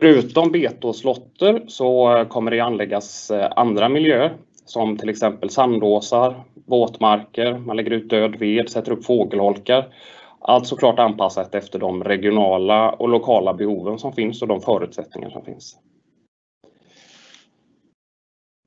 Förutom 0.00 0.52
bete 0.52 0.86
och 0.86 0.96
slåtter 0.96 1.64
så 1.68 2.24
kommer 2.28 2.50
det 2.50 2.60
anläggas 2.60 3.30
eh, 3.30 3.52
andra 3.56 3.88
miljöer 3.88 4.36
som 4.64 4.96
till 4.96 5.08
exempel 5.08 5.50
sandåsar, 5.50 6.44
våtmarker, 6.66 7.58
man 7.58 7.76
lägger 7.76 7.90
ut 7.90 8.10
död 8.10 8.36
ved, 8.38 8.68
sätter 8.68 8.92
upp 8.92 9.04
fågelholkar. 9.04 9.94
Allt 10.40 10.66
såklart 10.66 10.98
anpassat 10.98 11.54
efter 11.54 11.78
de 11.78 12.04
regionala 12.04 12.90
och 12.90 13.08
lokala 13.08 13.54
behoven 13.54 13.98
som 13.98 14.12
finns 14.12 14.42
och 14.42 14.48
de 14.48 14.60
förutsättningar 14.60 15.30
som 15.30 15.44
finns. 15.44 15.76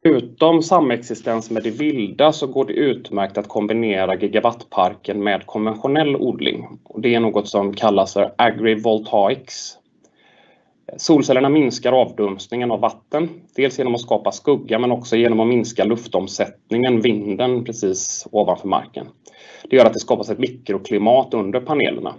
Utom 0.04 0.62
samexistens 0.62 1.52
med 1.52 1.64
det 1.64 1.70
vilda 1.70 2.32
så 2.32 2.48
går 2.48 2.66
det 2.66 2.74
utmärkt 2.74 3.38
att 3.38 3.48
kombinera 3.48 4.16
gigawattparken 4.16 5.24
med 5.24 5.46
konventionell 5.46 6.16
odling. 6.16 6.80
Och 6.84 7.02
det 7.02 7.16
är 7.16 7.20
något 7.20 7.48
som 7.48 7.74
kallas 7.74 8.14
för 8.14 8.34
agrivoltaics 8.38 9.78
Solcellerna 10.98 11.50
minskar 11.50 11.92
avdunstningen 11.92 12.72
av 12.72 12.80
vatten, 12.80 13.30
dels 13.56 13.78
genom 13.78 13.96
att 13.96 14.02
skapa 14.02 14.32
skugga 14.32 14.80
men 14.80 14.92
också 14.92 15.16
genom 15.16 15.40
att 15.40 15.48
minska 15.48 15.84
luftomsättningen, 15.84 17.02
vinden 17.02 17.64
precis 17.64 18.28
ovanför 18.32 18.68
marken. 18.68 19.08
Det 19.70 19.76
gör 19.76 19.86
att 19.86 19.94
det 19.94 20.00
skapas 20.00 20.30
ett 20.30 20.40
mikroklimat 20.40 21.34
under 21.34 21.60
panelerna. 21.60 22.14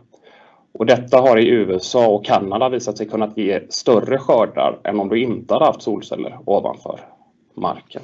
Och 0.74 0.86
detta 0.86 1.20
har 1.20 1.38
i 1.38 1.48
USA 1.48 2.06
och 2.08 2.24
Kanada 2.24 2.68
visat 2.68 2.98
sig 2.98 3.08
kunna 3.08 3.32
ge 3.36 3.60
större 3.68 4.18
skördar 4.18 4.78
än 4.84 5.00
om 5.00 5.08
du 5.08 5.22
inte 5.22 5.54
hade 5.54 5.66
haft 5.66 5.82
solceller 5.82 6.38
ovanför 6.44 7.00
marken. 7.54 8.02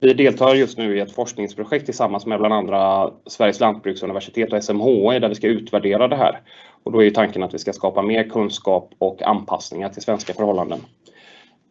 Vi 0.00 0.14
deltar 0.14 0.54
just 0.54 0.78
nu 0.78 0.96
i 0.96 1.00
ett 1.00 1.12
forskningsprojekt 1.12 1.84
tillsammans 1.84 2.26
med 2.26 2.38
bland 2.38 2.54
andra 2.54 3.10
Sveriges 3.26 3.60
lantbruksuniversitet 3.60 4.52
och 4.52 4.64
SMHI 4.64 5.18
där 5.18 5.28
vi 5.28 5.34
ska 5.34 5.46
utvärdera 5.46 6.08
det 6.08 6.16
här. 6.16 6.40
Och 6.82 6.92
då 6.92 7.02
är 7.02 7.10
tanken 7.10 7.42
att 7.42 7.54
vi 7.54 7.58
ska 7.58 7.72
skapa 7.72 8.02
mer 8.02 8.28
kunskap 8.28 8.94
och 8.98 9.22
anpassningar 9.22 9.88
till 9.88 10.02
svenska 10.02 10.34
förhållanden. 10.34 10.80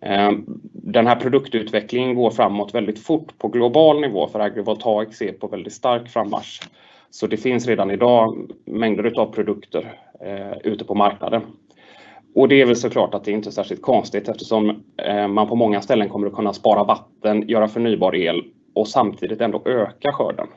Eh, 0.06 0.32
den 0.74 1.08
här 1.08 1.16
produktutvecklingen 1.16 2.16
går 2.16 2.32
framåt 2.32 2.75
väldigt 2.75 3.00
fort 3.00 3.38
på 3.38 3.48
global 3.48 4.02
nivå 4.02 4.28
för 4.28 4.40
agrivoltaics 4.40 5.22
är 5.22 5.32
på 5.32 5.48
väldigt 5.48 5.74
stark 5.74 6.10
frammarsch. 6.10 6.62
Så 7.10 7.28
det 7.28 7.38
finns 7.38 7.68
redan 7.68 7.92
idag 7.92 8.52
mängder 8.66 9.20
av 9.20 9.25
produkter 9.25 10.00
eh, 10.22 10.58
ute 10.63 10.86
på 10.86 10.96
marknaden. 10.96 11.42
Och 12.36 12.48
det 12.48 12.62
är 12.62 12.66
väl 12.66 12.75
såklart 12.75 13.13
att 13.13 13.24
det 13.24 13.32
inte 13.32 13.50
är 13.50 13.52
särskilt 13.52 13.82
konstigt 13.82 14.30
eftersom 14.30 14.84
eh, 14.98 15.28
man 15.28 15.48
på 15.48 15.56
många 15.56 15.82
ställen 15.82 16.10
kommer 16.10 16.28
att 16.28 16.34
kunna 16.34 16.54
spara 16.54 16.84
vatten, 16.84 17.48
göra 17.48 17.68
förnybar 17.68 18.16
el 18.16 18.44
och 18.75 18.88
samtidigt 18.88 19.42
ändå 19.42 19.62
öka 19.66 20.12
skörden. 20.12 20.48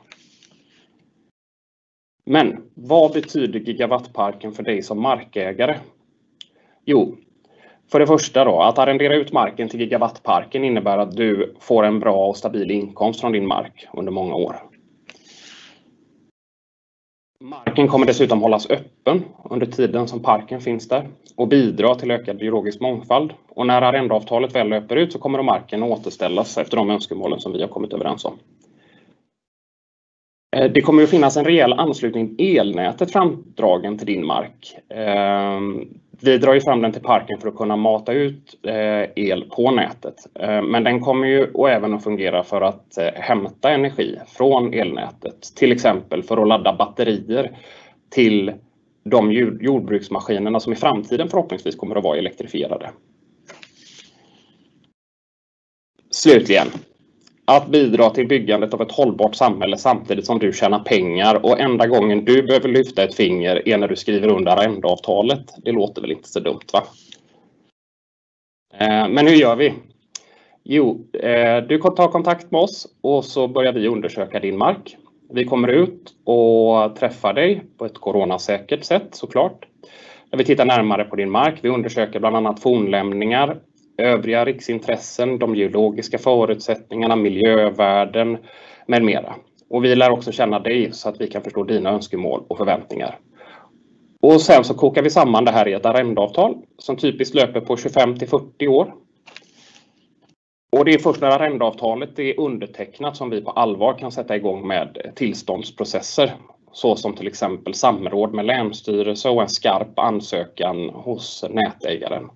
Men 2.25 2.61
vad 2.73 3.13
betyder 3.13 3.59
gigawattparken 3.59 4.51
för 4.51 4.63
dig 4.63 4.81
som 4.81 5.01
markägare? 5.01 5.75
Jo, 6.85 7.15
för 7.91 7.99
det 7.99 8.07
första 8.07 8.45
då, 8.45 8.61
att 8.61 8.77
arrendera 8.77 9.15
ut 9.15 9.33
marken 9.33 9.69
till 9.69 9.79
gigawattparken 9.79 10.63
innebär 10.63 10.97
att 10.97 11.15
du 11.15 11.55
får 11.59 11.83
en 11.83 11.99
bra 11.99 12.27
och 12.27 12.37
stabil 12.37 12.71
inkomst 12.71 13.21
från 13.21 13.31
din 13.31 13.47
mark 13.47 13.87
under 13.93 14.11
många 14.11 14.35
år. 14.35 14.55
Marken 17.43 17.87
kommer 17.87 18.05
dessutom 18.05 18.41
hållas 18.41 18.69
öppen 18.69 19.23
under 19.49 19.65
tiden 19.65 20.07
som 20.07 20.19
parken 20.19 20.61
finns 20.61 20.87
där 20.87 21.07
och 21.35 21.47
bidra 21.47 21.95
till 21.95 22.11
ökad 22.11 22.37
biologisk 22.37 22.79
mångfald. 22.79 23.33
Och 23.49 23.67
när 23.67 23.81
arrendeavtalet 23.81 24.55
väl 24.55 24.69
löper 24.69 24.95
ut 24.95 25.13
så 25.13 25.19
kommer 25.19 25.43
marken 25.43 25.83
återställas 25.83 26.57
efter 26.57 26.77
de 26.77 26.89
önskemålen 26.89 27.39
som 27.39 27.51
vi 27.53 27.61
har 27.61 27.67
kommit 27.67 27.93
överens 27.93 28.25
om. 28.25 28.33
Eh, 30.55 30.71
det 30.71 30.81
kommer 30.81 31.03
att 31.03 31.09
finnas 31.09 31.37
en 31.37 31.45
rejäl 31.45 31.73
anslutning 31.73 32.35
elnätet 32.39 33.11
framdragen 33.11 33.97
till 33.97 34.07
din 34.07 34.25
mark. 34.25 34.77
Ehm, 34.89 35.87
vi 36.21 36.37
drar 36.37 36.53
ju 36.53 36.61
fram 36.61 36.81
den 36.81 36.91
till 36.91 37.01
parken 37.01 37.39
för 37.39 37.47
att 37.47 37.55
kunna 37.55 37.75
mata 37.75 38.13
ut 38.13 38.59
eh, 38.63 39.09
el 39.15 39.49
på 39.49 39.71
nätet. 39.71 40.15
Eh, 40.39 40.61
men 40.61 40.83
den 40.83 40.99
kommer 40.99 41.27
ju 41.27 41.51
och 41.51 41.69
även 41.69 41.93
att 41.93 42.03
fungera 42.03 42.43
för 42.43 42.61
att 42.61 42.97
eh, 42.97 43.13
hämta 43.13 43.71
energi 43.71 44.19
från 44.27 44.73
elnätet. 44.73 45.41
Till 45.55 45.71
exempel 45.71 46.23
för 46.23 46.37
att 46.37 46.47
ladda 46.47 46.73
batterier 46.73 47.57
till 48.09 48.53
de 49.03 49.31
jordbruksmaskinerna 49.61 50.59
som 50.59 50.73
i 50.73 50.75
framtiden 50.75 51.29
förhoppningsvis 51.29 51.75
kommer 51.75 51.95
att 51.95 52.03
vara 52.03 52.17
elektrifierade. 52.17 52.89
Slutligen, 56.11 56.67
att 57.51 57.67
bidra 57.67 58.09
till 58.09 58.27
byggandet 58.27 58.73
av 58.73 58.81
ett 58.81 58.91
hållbart 58.91 59.35
samhälle 59.35 59.77
samtidigt 59.77 60.25
som 60.25 60.39
du 60.39 60.53
tjänar 60.53 60.79
pengar 60.79 61.45
och 61.45 61.59
enda 61.59 61.87
gången 61.87 62.25
du 62.25 62.43
behöver 62.43 62.69
lyfta 62.69 63.03
ett 63.03 63.15
finger 63.15 63.67
är 63.67 63.77
när 63.77 63.87
du 63.87 63.95
skriver 63.95 64.27
under 64.27 64.51
arrendeavtalet. 64.51 65.45
Det 65.63 65.71
låter 65.71 66.01
väl 66.01 66.11
inte 66.11 66.29
så 66.29 66.39
dumt 66.39 66.59
va? 66.73 66.83
Eh, 68.79 69.07
men 69.09 69.27
hur 69.27 69.35
gör 69.35 69.55
vi? 69.55 69.73
Jo, 70.63 71.07
eh, 71.13 71.57
du 71.57 71.77
tar 71.79 72.07
kontakt 72.07 72.51
med 72.51 72.61
oss 72.61 72.87
och 73.01 73.25
så 73.25 73.47
börjar 73.47 73.73
vi 73.73 73.87
undersöka 73.87 74.39
din 74.39 74.57
mark. 74.57 74.97
Vi 75.29 75.45
kommer 75.45 75.67
ut 75.67 76.13
och 76.23 76.95
träffar 76.95 77.33
dig 77.33 77.63
på 77.77 77.85
ett 77.85 77.97
coronasäkert 77.97 78.83
sätt 78.83 79.07
såklart. 79.11 79.65
Vi 80.31 80.43
tittar 80.43 80.65
närmare 80.65 81.03
på 81.03 81.15
din 81.15 81.31
mark. 81.31 81.59
Vi 81.61 81.69
undersöker 81.69 82.19
bland 82.19 82.35
annat 82.35 82.61
fornlämningar, 82.61 83.57
övriga 83.97 84.45
riksintressen, 84.45 85.39
de 85.39 85.55
geologiska 85.55 86.17
förutsättningarna, 86.17 87.15
miljövärden 87.15 88.37
med 88.87 89.03
mera. 89.03 89.35
Och 89.69 89.83
vi 89.83 89.95
lär 89.95 90.11
också 90.11 90.31
känna 90.31 90.59
dig 90.59 90.89
så 90.91 91.09
att 91.09 91.21
vi 91.21 91.27
kan 91.27 91.43
förstå 91.43 91.63
dina 91.63 91.89
önskemål 91.89 92.43
och 92.47 92.57
förväntningar. 92.57 93.19
Och 94.21 94.41
sen 94.41 94.63
så 94.63 94.73
kokar 94.73 95.01
vi 95.01 95.09
samman 95.09 95.45
det 95.45 95.51
här 95.51 95.67
i 95.67 95.73
ett 95.73 95.85
arrendeavtal 95.85 96.57
som 96.77 96.95
typiskt 96.95 97.35
löper 97.35 97.61
på 97.61 97.77
25 97.77 98.17
till 98.17 98.27
40 98.27 98.67
år. 98.67 98.93
Och 100.71 100.85
det 100.85 100.93
är 100.93 100.99
först 100.99 101.21
när 101.21 101.27
arrendeavtalet 101.27 102.19
är 102.19 102.39
undertecknat 102.39 103.17
som 103.17 103.29
vi 103.29 103.41
på 103.41 103.51
allvar 103.51 103.93
kan 103.93 104.11
sätta 104.11 104.35
igång 104.35 104.67
med 104.67 105.11
tillståndsprocesser. 105.15 106.33
Så 106.71 106.95
som 106.95 107.15
till 107.15 107.27
exempel 107.27 107.73
samråd 107.73 108.33
med 108.33 108.45
länsstyrelse 108.45 109.29
och 109.29 109.41
en 109.41 109.49
skarp 109.49 109.99
ansökan 109.99 110.89
hos 110.89 111.45
nätägaren. 111.49 112.29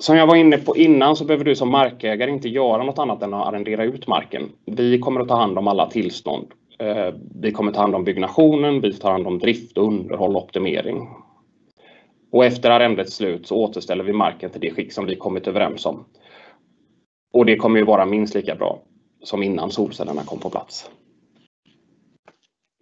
Som 0.00 0.16
jag 0.16 0.26
var 0.26 0.36
inne 0.36 0.58
på 0.58 0.76
innan 0.76 1.16
så 1.16 1.24
behöver 1.24 1.44
du 1.44 1.56
som 1.56 1.70
markägare 1.70 2.30
inte 2.30 2.48
göra 2.48 2.82
något 2.82 2.98
annat 2.98 3.22
än 3.22 3.34
att 3.34 3.46
arrendera 3.46 3.84
ut 3.84 4.06
marken. 4.06 4.52
Vi 4.64 4.98
kommer 4.98 5.20
att 5.20 5.28
ta 5.28 5.36
hand 5.36 5.58
om 5.58 5.68
alla 5.68 5.86
tillstånd. 5.86 6.46
Eh, 6.78 7.14
vi 7.40 7.52
kommer 7.52 7.72
ta 7.72 7.80
hand 7.80 7.94
om 7.94 8.04
byggnationen, 8.04 8.80
vi 8.80 8.92
tar 8.92 9.12
hand 9.12 9.26
om 9.26 9.38
drift, 9.38 9.78
underhåll 9.78 10.36
och 10.36 10.42
optimering. 10.42 11.08
Och 12.32 12.44
efter 12.44 12.70
arrendets 12.70 13.14
slut 13.14 13.46
så 13.46 13.56
återställer 13.56 14.04
vi 14.04 14.12
marken 14.12 14.50
till 14.50 14.60
det 14.60 14.70
skick 14.70 14.92
som 14.92 15.06
vi 15.06 15.16
kommit 15.16 15.46
överens 15.46 15.86
om. 15.86 16.04
Och 17.32 17.46
det 17.46 17.56
kommer 17.56 17.78
ju 17.78 17.84
vara 17.84 18.06
minst 18.06 18.34
lika 18.34 18.54
bra 18.54 18.78
som 19.22 19.42
innan 19.42 19.70
solcellerna 19.70 20.22
kom 20.22 20.38
på 20.38 20.50
plats. 20.50 20.90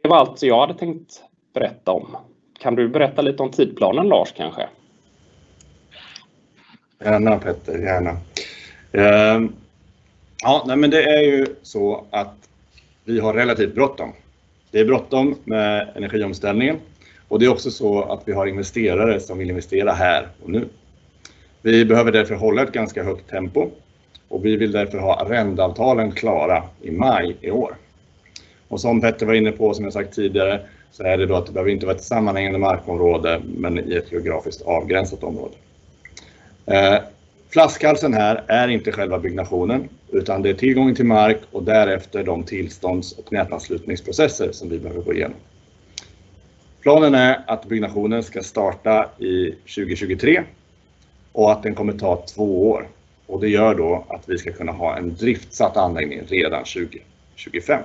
Det 0.02 0.08
var 0.08 0.16
allt 0.16 0.42
jag 0.42 0.60
hade 0.60 0.74
tänkt 0.74 1.22
berätta 1.54 1.92
om. 1.92 2.16
Kan 2.58 2.74
du 2.74 2.88
berätta 2.88 3.22
lite 3.22 3.42
om 3.42 3.50
tidplanen 3.50 4.08
Lars 4.08 4.32
kanske? 4.32 4.68
Gärna 7.04 7.38
Petter, 7.38 7.78
gärna. 7.78 8.10
Uh, 8.94 9.50
ja, 10.42 10.64
nej, 10.66 10.76
men 10.76 10.90
det 10.90 11.02
är 11.02 11.22
ju 11.22 11.46
så 11.62 12.04
att 12.10 12.34
vi 13.04 13.20
har 13.20 13.34
relativt 13.34 13.74
bråttom. 13.74 14.12
Det 14.70 14.80
är 14.80 14.84
bråttom 14.84 15.34
med 15.44 15.88
energiomställningen 15.94 16.76
och 17.28 17.38
det 17.38 17.46
är 17.46 17.50
också 17.50 17.70
så 17.70 18.02
att 18.02 18.22
vi 18.24 18.32
har 18.32 18.46
investerare 18.46 19.20
som 19.20 19.38
vill 19.38 19.50
investera 19.50 19.92
här 19.92 20.28
och 20.42 20.50
nu. 20.50 20.68
Vi 21.62 21.84
behöver 21.84 22.12
därför 22.12 22.34
hålla 22.34 22.62
ett 22.62 22.72
ganska 22.72 23.04
högt 23.04 23.30
tempo 23.30 23.70
och 24.28 24.44
vi 24.44 24.56
vill 24.56 24.72
därför 24.72 24.98
ha 24.98 25.20
arrendeavtalen 25.20 26.12
klara 26.12 26.62
i 26.82 26.90
maj 26.90 27.36
i 27.40 27.50
år. 27.50 27.76
Och 28.68 28.80
som 28.80 29.00
Petter 29.00 29.26
var 29.26 29.34
inne 29.34 29.52
på, 29.52 29.74
som 29.74 29.84
jag 29.84 29.92
sagt 29.92 30.14
tidigare, 30.14 30.60
så 30.90 31.02
är 31.02 31.18
det 31.18 31.26
då 31.26 31.34
att 31.34 31.46
det 31.46 31.52
behöver 31.52 31.70
inte 31.70 31.86
vara 31.86 31.96
ett 31.96 32.02
sammanhängande 32.02 32.58
markområde, 32.58 33.42
men 33.44 33.78
i 33.92 33.94
ett 33.94 34.12
geografiskt 34.12 34.62
avgränsat 34.62 35.24
område. 35.24 35.54
Eh, 36.70 36.98
flaskhalsen 37.50 38.14
här 38.14 38.44
är 38.48 38.68
inte 38.68 38.92
själva 38.92 39.18
byggnationen 39.18 39.88
utan 40.12 40.42
det 40.42 40.50
är 40.50 40.54
tillgången 40.54 40.94
till 40.94 41.04
mark 41.04 41.40
och 41.52 41.62
därefter 41.62 42.24
de 42.24 42.42
tillstånds 42.42 43.12
och 43.12 43.32
nätanslutningsprocesser 43.32 44.52
som 44.52 44.68
vi 44.68 44.78
behöver 44.78 45.02
gå 45.02 45.12
igenom. 45.14 45.36
Planen 46.80 47.14
är 47.14 47.44
att 47.46 47.64
byggnationen 47.64 48.22
ska 48.22 48.42
starta 48.42 49.10
i 49.18 49.50
2023 49.50 50.42
och 51.32 51.52
att 51.52 51.62
den 51.62 51.74
kommer 51.74 51.92
ta 51.92 52.24
två 52.34 52.70
år. 52.70 52.88
Och 53.26 53.40
det 53.40 53.48
gör 53.48 53.74
då 53.74 54.06
att 54.08 54.28
vi 54.28 54.38
ska 54.38 54.52
kunna 54.52 54.72
ha 54.72 54.96
en 54.96 55.14
driftsatt 55.14 55.76
anläggning 55.76 56.22
redan 56.28 56.64
2025. 56.64 57.82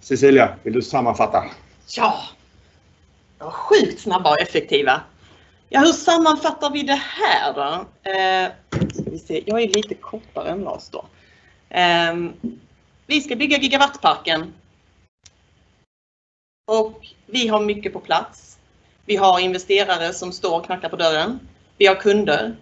Cecilia, 0.00 0.54
vill 0.62 0.72
du 0.72 0.82
sammanfatta? 0.82 1.44
Ja, 1.96 2.14
de 3.38 3.44
var 3.44 3.50
sjukt 3.50 4.00
snabba 4.00 4.30
och 4.30 4.40
effektiva. 4.40 5.00
Ja, 5.72 5.80
hur 5.80 5.92
sammanfattar 5.92 6.70
vi 6.70 6.82
det 6.82 7.00
här 7.02 7.54
då? 7.54 7.86
Eh, 8.10 8.52
ska 8.92 9.10
vi 9.10 9.18
se. 9.18 9.42
Jag 9.46 9.62
är 9.62 9.68
lite 9.68 9.94
kortare 9.94 10.50
än 10.50 10.60
Lars 10.60 10.88
då. 10.88 11.04
Eh, 11.68 12.14
vi 13.06 13.20
ska 13.20 13.36
bygga 13.36 13.58
gigawattparken. 13.58 14.52
Och 16.66 17.06
vi 17.26 17.48
har 17.48 17.60
mycket 17.60 17.92
på 17.92 18.00
plats. 18.00 18.58
Vi 19.06 19.16
har 19.16 19.40
investerare 19.40 20.12
som 20.12 20.32
står 20.32 20.58
och 20.58 20.64
knackar 20.64 20.88
på 20.88 20.96
dörren. 20.96 21.40
Vi 21.78 21.86
har 21.86 21.94
kunder. 21.94 22.56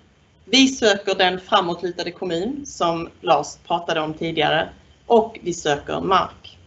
Vi 0.45 0.69
söker 0.69 1.15
den 1.15 1.41
framåtlutade 1.41 2.11
kommun 2.11 2.67
som 2.67 3.09
Lars 3.21 3.57
pratade 3.67 4.01
om 4.01 4.15
tidigare 4.15 4.69
och 5.07 5.39
vi 5.43 5.55
söker 5.55 6.01
mark. 6.01 6.59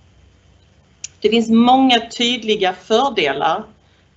Det 1.19 1.29
finns 1.29 1.49
många 1.49 1.99
tydliga 2.09 2.73
fördelar 2.73 3.63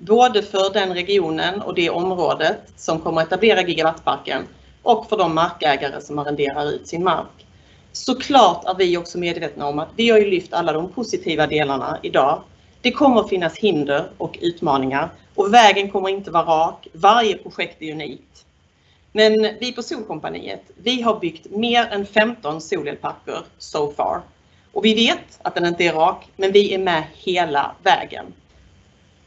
både 0.06 0.42
för 0.42 0.72
den 0.72 0.94
regionen 0.94 1.60
och 1.62 1.74
det 1.74 1.90
området 1.90 2.56
som 2.76 3.00
kommer 3.00 3.20
att 3.20 3.26
etablera 3.26 3.62
gigawattparken 3.62 4.42
och 4.82 5.08
för 5.08 5.16
de 5.16 5.34
markägare 5.34 6.00
som 6.00 6.18
arrenderar 6.18 6.70
ut 6.70 6.88
sin 6.88 7.04
mark. 7.04 7.46
Såklart 7.92 8.64
är 8.64 8.74
vi 8.74 8.96
också 8.96 9.18
medvetna 9.18 9.66
om 9.66 9.78
att 9.78 9.88
vi 9.96 10.10
har 10.10 10.18
ju 10.18 10.30
lyft 10.30 10.52
alla 10.52 10.72
de 10.72 10.92
positiva 10.92 11.46
delarna 11.46 11.98
idag. 12.02 12.42
Det 12.80 12.92
kommer 12.92 13.20
att 13.20 13.28
finnas 13.28 13.56
hinder 13.56 14.10
och 14.18 14.38
utmaningar 14.40 15.10
och 15.34 15.54
vägen 15.54 15.90
kommer 15.90 16.08
inte 16.08 16.30
vara 16.30 16.44
rak. 16.44 16.88
Varje 16.92 17.38
projekt 17.38 17.82
är 17.82 17.92
unikt. 17.92 18.44
Men 19.12 19.48
vi 19.60 19.72
på 19.72 19.82
Solkompaniet, 19.82 20.62
vi 20.82 21.02
har 21.02 21.20
byggt 21.20 21.50
mer 21.50 21.86
än 21.86 22.06
15 22.06 22.60
solelparker 22.60 23.38
so 23.58 23.92
far. 23.92 24.20
Och 24.72 24.84
vi 24.84 24.94
vet 24.94 25.38
att 25.42 25.54
den 25.54 25.66
inte 25.66 25.84
är 25.84 25.92
rak, 25.92 26.28
men 26.36 26.52
vi 26.52 26.74
är 26.74 26.78
med 26.78 27.04
hela 27.14 27.74
vägen. 27.82 28.26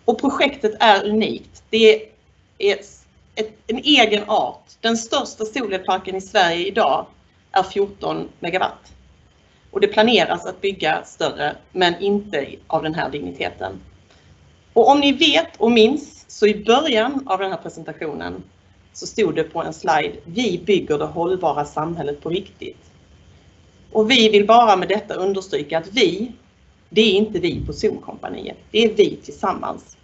Och 0.08 0.22
projektet 0.22 0.72
är 0.80 1.06
unikt. 1.06 1.64
Det 1.70 2.02
är 2.58 2.78
ett, 3.36 3.52
en 3.68 3.78
egen 3.78 4.24
art. 4.30 4.64
Den 4.82 4.98
största 4.98 5.46
solelparken 5.46 6.16
i 6.16 6.22
Sverige 6.22 6.68
idag 6.68 7.06
är 7.52 7.64
14 7.64 8.30
megawatt. 8.40 8.94
Och 9.72 9.82
det 9.82 9.88
planeras 9.88 10.46
att 10.46 10.62
bygga 10.62 11.04
större, 11.06 11.56
men 11.72 12.02
inte 12.02 12.48
av 12.68 12.84
den 12.84 12.94
här 12.94 13.10
digniteten. 13.10 13.80
Och 14.74 14.90
om 14.90 15.00
ni 15.00 15.12
vet 15.12 15.56
och 15.58 15.72
minns, 15.72 16.26
så 16.28 16.48
i 16.48 16.64
början 16.64 17.28
av 17.28 17.40
den 17.40 17.52
här 17.52 17.58
presentationen 17.58 18.44
så 18.94 19.08
stod 19.08 19.36
det 19.36 19.44
på 19.44 19.64
en 19.64 19.74
slide, 19.74 20.16
vi 20.26 20.62
bygger 20.66 20.98
det 20.98 21.06
hållbara 21.06 21.66
samhället 21.66 22.22
på 22.22 22.30
riktigt. 22.30 22.92
Och 23.92 24.12
vi 24.12 24.30
vill 24.30 24.48
bara 24.48 24.76
med 24.76 24.88
detta 24.88 25.14
understryka 25.14 25.78
att 25.78 25.88
vi, 25.92 26.32
det 26.90 27.02
är 27.02 27.12
inte 27.12 27.40
vi 27.40 27.66
på 27.66 27.74
Solkompaniet, 27.74 28.58
det 28.72 28.84
är 28.84 28.94
vi 28.94 29.16
tillsammans. 29.16 29.98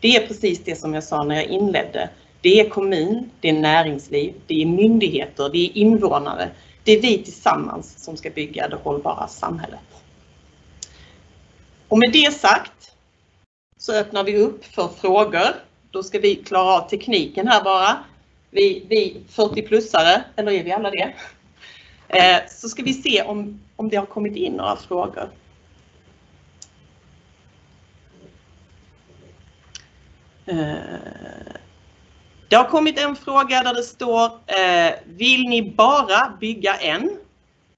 Det 0.00 0.16
är 0.16 0.26
precis 0.26 0.64
det 0.64 0.76
som 0.76 0.94
jag 0.94 1.04
sa 1.04 1.24
när 1.24 1.36
jag 1.36 1.44
inledde. 1.44 2.10
Det 2.40 2.60
är 2.60 2.68
kommun, 2.68 3.30
det 3.40 3.48
är 3.48 3.52
näringsliv, 3.52 4.34
det 4.46 4.62
är 4.62 4.66
myndigheter, 4.66 5.48
det 5.52 5.58
är 5.58 5.76
invånare. 5.76 6.50
Det 6.84 6.92
är 6.92 7.02
vi 7.02 7.18
tillsammans 7.18 8.04
som 8.04 8.16
ska 8.16 8.30
bygga 8.30 8.68
det 8.68 8.76
hållbara 8.76 9.28
samhället. 9.28 9.80
Och 11.88 11.98
med 11.98 12.12
det 12.12 12.34
sagt 12.34 12.94
så 13.76 13.94
öppnar 13.94 14.24
vi 14.24 14.36
upp 14.36 14.64
för 14.64 14.88
frågor. 14.88 15.48
Då 15.90 16.02
ska 16.02 16.18
vi 16.18 16.34
klara 16.34 16.72
av 16.72 16.88
tekniken 16.88 17.48
här 17.48 17.64
bara. 17.64 18.04
Vi, 18.50 18.86
vi 18.88 19.16
40-plussare, 19.30 20.22
eller 20.36 20.52
är 20.52 20.64
vi 20.64 20.72
alla 20.72 20.90
det? 20.90 21.14
Eh, 22.08 22.38
så 22.48 22.68
ska 22.68 22.82
vi 22.82 22.92
se 22.92 23.22
om, 23.22 23.60
om 23.76 23.88
det 23.88 23.96
har 23.96 24.06
kommit 24.06 24.36
in 24.36 24.52
några 24.52 24.76
frågor. 24.76 25.30
Det 32.48 32.56
har 32.56 32.64
kommit 32.64 32.98
en 32.98 33.16
fråga 33.16 33.62
där 33.62 33.74
det 33.74 33.82
står 33.82 34.24
eh, 34.24 34.92
Vill 35.04 35.48
ni 35.48 35.72
bara 35.76 36.32
bygga 36.40 36.74
en? 36.74 37.10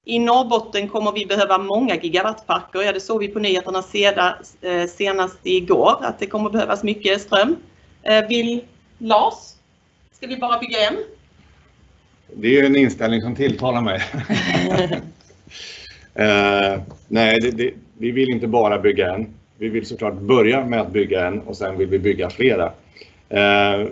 I 0.05 0.19
Norrbotten 0.19 0.89
kommer 0.89 1.11
vi 1.11 1.25
behöva 1.25 1.57
många 1.57 1.95
gigawattparker. 1.95 2.81
Ja, 2.81 2.91
det 2.91 2.99
såg 2.99 3.19
vi 3.19 3.27
på 3.27 3.39
nyheterna 3.39 3.83
senast 4.89 5.37
igår 5.43 5.97
att 6.01 6.19
det 6.19 6.25
kommer 6.25 6.49
behövas 6.49 6.83
mycket 6.83 7.21
ström. 7.21 7.55
Vill 8.29 8.61
Lars? 8.97 9.33
Ska 10.11 10.27
vi 10.27 10.37
bara 10.37 10.59
bygga 10.59 10.87
en? 10.87 10.97
Det 12.35 12.59
är 12.59 12.65
en 12.65 12.75
inställning 12.75 13.21
som 13.21 13.35
tilltalar 13.35 13.81
mig. 13.81 14.01
uh, 16.19 16.81
nej, 17.07 17.39
det, 17.41 17.51
det, 17.51 17.73
vi 17.97 18.11
vill 18.11 18.29
inte 18.29 18.47
bara 18.47 18.79
bygga 18.79 19.13
en. 19.13 19.33
Vi 19.61 19.69
vill 19.69 19.85
såklart 19.85 20.13
börja 20.13 20.65
med 20.65 20.81
att 20.81 20.91
bygga 20.91 21.27
en 21.27 21.41
och 21.41 21.57
sen 21.57 21.77
vill 21.77 21.87
vi 21.87 21.99
bygga 21.99 22.29
flera. 22.29 22.71
Eh, 23.29 23.87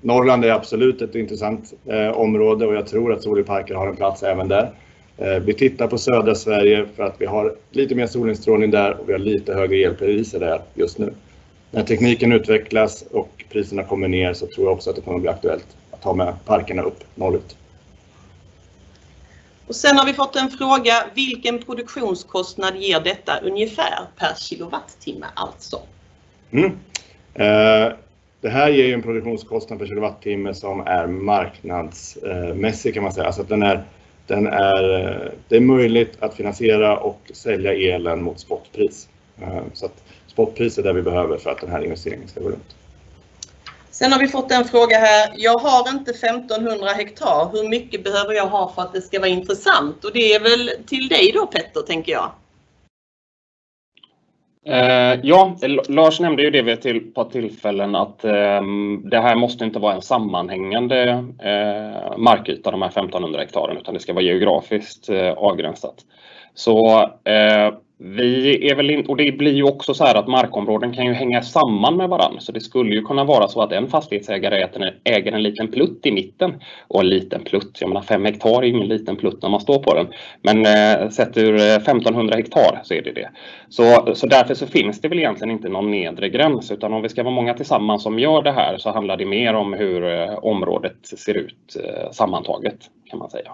Norrland 0.00 0.44
är 0.44 0.50
absolut 0.50 1.02
ett 1.02 1.14
intressant 1.14 1.72
eh, 1.86 2.08
område 2.08 2.66
och 2.66 2.74
jag 2.74 2.86
tror 2.86 3.12
att 3.12 3.22
solparker 3.22 3.74
har 3.74 3.86
en 3.86 3.96
plats 3.96 4.22
även 4.22 4.48
där. 4.48 4.70
Eh, 5.18 5.38
vi 5.38 5.54
tittar 5.54 5.86
på 5.86 5.98
södra 5.98 6.34
Sverige 6.34 6.86
för 6.96 7.02
att 7.02 7.14
vi 7.18 7.26
har 7.26 7.54
lite 7.70 7.94
mer 7.94 8.06
solinstrålning 8.06 8.70
där 8.70 9.00
och 9.00 9.08
vi 9.08 9.12
har 9.12 9.18
lite 9.18 9.54
högre 9.54 9.76
elpriser 9.76 10.40
där 10.40 10.60
just 10.74 10.98
nu. 10.98 11.12
När 11.70 11.82
tekniken 11.82 12.32
utvecklas 12.32 13.04
och 13.10 13.44
priserna 13.52 13.82
kommer 13.82 14.08
ner 14.08 14.32
så 14.32 14.46
tror 14.46 14.66
jag 14.66 14.72
också 14.72 14.90
att 14.90 14.96
det 14.96 15.02
kommer 15.02 15.18
bli 15.18 15.28
aktuellt 15.28 15.76
att 15.90 16.02
ta 16.02 16.14
med 16.14 16.34
parkerna 16.44 16.82
upp 16.82 17.04
norrut. 17.14 17.56
Och 19.66 19.76
sen 19.76 19.96
har 19.96 20.06
vi 20.06 20.12
fått 20.12 20.36
en 20.36 20.50
fråga, 20.50 20.94
vilken 21.14 21.58
produktionskostnad 21.58 22.76
ger 22.76 23.00
detta 23.00 23.38
ungefär 23.38 24.06
per 24.18 24.34
kilowattimme 24.34 25.26
alltså? 25.34 25.80
Mm. 26.50 26.70
Eh, 27.34 27.92
det 28.40 28.50
här 28.50 28.70
ger 28.70 28.86
ju 28.86 28.92
en 28.92 29.02
produktionskostnad 29.02 29.78
per 29.78 29.86
kilowattimme 29.86 30.54
som 30.54 30.80
är 30.80 31.06
marknadsmässig 31.06 32.94
kan 32.94 33.02
man 33.02 33.12
säga. 33.12 33.26
Alltså 33.26 33.42
den 33.42 33.62
är, 33.62 33.84
den 34.26 34.46
är, 34.46 35.00
eh, 35.00 35.30
det 35.48 35.56
är 35.56 35.60
möjligt 35.60 36.16
att 36.20 36.34
finansiera 36.34 36.96
och 36.96 37.30
sälja 37.34 37.74
elen 37.74 38.22
mot 38.22 38.40
spotpris. 38.40 39.08
Eh, 39.42 39.62
så 39.72 39.86
att 39.86 40.02
spotpris 40.26 40.78
är 40.78 40.82
det 40.82 40.92
vi 40.92 41.02
behöver 41.02 41.38
för 41.38 41.50
att 41.50 41.60
den 41.60 41.70
här 41.70 41.84
investeringen 41.84 42.28
ska 42.28 42.40
gå 42.40 42.48
runt. 42.48 42.76
Sen 43.94 44.12
har 44.12 44.18
vi 44.18 44.28
fått 44.28 44.52
en 44.52 44.64
fråga 44.64 44.98
här. 44.98 45.32
Jag 45.36 45.58
har 45.58 45.90
inte 45.90 46.10
1500 46.10 46.88
hektar. 46.88 47.50
Hur 47.52 47.68
mycket 47.68 48.04
behöver 48.04 48.34
jag 48.34 48.46
ha 48.46 48.72
för 48.74 48.82
att 48.82 48.92
det 48.92 49.00
ska 49.00 49.20
vara 49.20 49.28
intressant? 49.28 50.04
Och 50.04 50.10
det 50.14 50.34
är 50.34 50.40
väl 50.40 50.70
till 50.86 51.08
dig 51.08 51.30
då 51.34 51.46
Petter, 51.46 51.80
tänker 51.80 52.12
jag. 52.12 52.30
Eh, 54.66 55.20
ja, 55.22 55.56
Lars 55.88 56.20
nämnde 56.20 56.42
ju 56.42 56.50
det 56.50 56.62
vid 56.62 56.74
ett 56.74 57.14
par 57.14 57.24
tillfällen 57.24 57.94
att 57.94 58.24
eh, 58.24 58.62
det 59.04 59.20
här 59.20 59.36
måste 59.36 59.64
inte 59.64 59.78
vara 59.78 59.94
en 59.94 60.02
sammanhängande 60.02 61.02
eh, 61.42 62.18
markyta, 62.18 62.70
de 62.70 62.82
här 62.82 62.88
1500 62.88 63.40
hektaren, 63.40 63.76
utan 63.76 63.94
det 63.94 64.00
ska 64.00 64.12
vara 64.12 64.24
geografiskt 64.24 65.08
eh, 65.08 65.32
avgränsat. 65.32 65.94
Så 66.54 67.02
eh, 67.24 67.74
vi 67.98 68.70
är 68.70 68.74
väl 68.74 68.90
in, 68.90 69.06
och 69.06 69.16
det 69.16 69.32
blir 69.32 69.52
ju 69.52 69.62
också 69.62 69.94
så 69.94 70.04
här 70.04 70.14
att 70.14 70.28
markområden 70.28 70.92
kan 70.92 71.06
ju 71.06 71.12
hänga 71.12 71.42
samman 71.42 71.96
med 71.96 72.08
varandra. 72.08 72.40
Så 72.40 72.52
det 72.52 72.60
skulle 72.60 72.94
ju 72.94 73.02
kunna 73.02 73.24
vara 73.24 73.48
så 73.48 73.62
att 73.62 73.72
en 73.72 73.88
fastighetsägare 73.88 74.68
äger 75.04 75.32
en 75.32 75.42
liten 75.42 75.68
plutt 75.68 76.06
i 76.06 76.12
mitten. 76.12 76.54
Och 76.88 77.00
en 77.00 77.08
liten 77.08 77.44
plutt, 77.44 77.78
jag 77.80 77.88
menar 77.88 78.02
fem 78.02 78.24
hektar 78.24 78.62
är 78.62 78.62
ingen 78.62 78.88
liten 78.88 79.16
plutt 79.16 79.42
när 79.42 79.48
man 79.48 79.60
står 79.60 79.78
på 79.78 79.94
den. 79.94 80.06
Men 80.42 80.66
eh, 80.66 81.08
sett 81.08 81.36
ur 81.36 81.54
eh, 81.54 81.76
1500 81.76 82.36
hektar 82.36 82.80
så 82.84 82.94
är 82.94 83.02
det 83.02 83.12
det. 83.12 83.30
Så, 83.68 84.14
så 84.14 84.26
därför 84.26 84.54
så 84.54 84.66
finns 84.66 85.00
det 85.00 85.08
väl 85.08 85.18
egentligen 85.18 85.50
inte 85.50 85.68
någon 85.68 85.90
nedre 85.90 86.28
gräns. 86.28 86.70
Utan 86.70 86.92
om 86.92 87.02
vi 87.02 87.08
ska 87.08 87.22
vara 87.22 87.34
många 87.34 87.54
tillsammans 87.54 88.02
som 88.02 88.18
gör 88.18 88.42
det 88.42 88.52
här 88.52 88.78
så 88.78 88.90
handlar 88.90 89.16
det 89.16 89.26
mer 89.26 89.54
om 89.54 89.72
hur 89.72 90.04
eh, 90.04 90.34
området 90.34 90.96
ser 91.02 91.34
ut 91.34 91.76
eh, 91.84 92.10
sammantaget 92.10 92.78
kan 93.10 93.18
man 93.18 93.30
säga. 93.30 93.52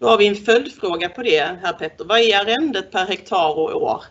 Då 0.00 0.08
har 0.08 0.18
vi 0.18 0.26
en 0.26 0.34
följdfråga 0.34 1.08
på 1.08 1.22
det 1.22 1.58
här 1.62 1.72
Petter. 1.72 2.04
Vad 2.04 2.18
är 2.18 2.40
arrendet 2.40 2.90
per 2.90 3.06
hektar 3.06 3.58
och 3.58 3.82
år? 3.82 4.02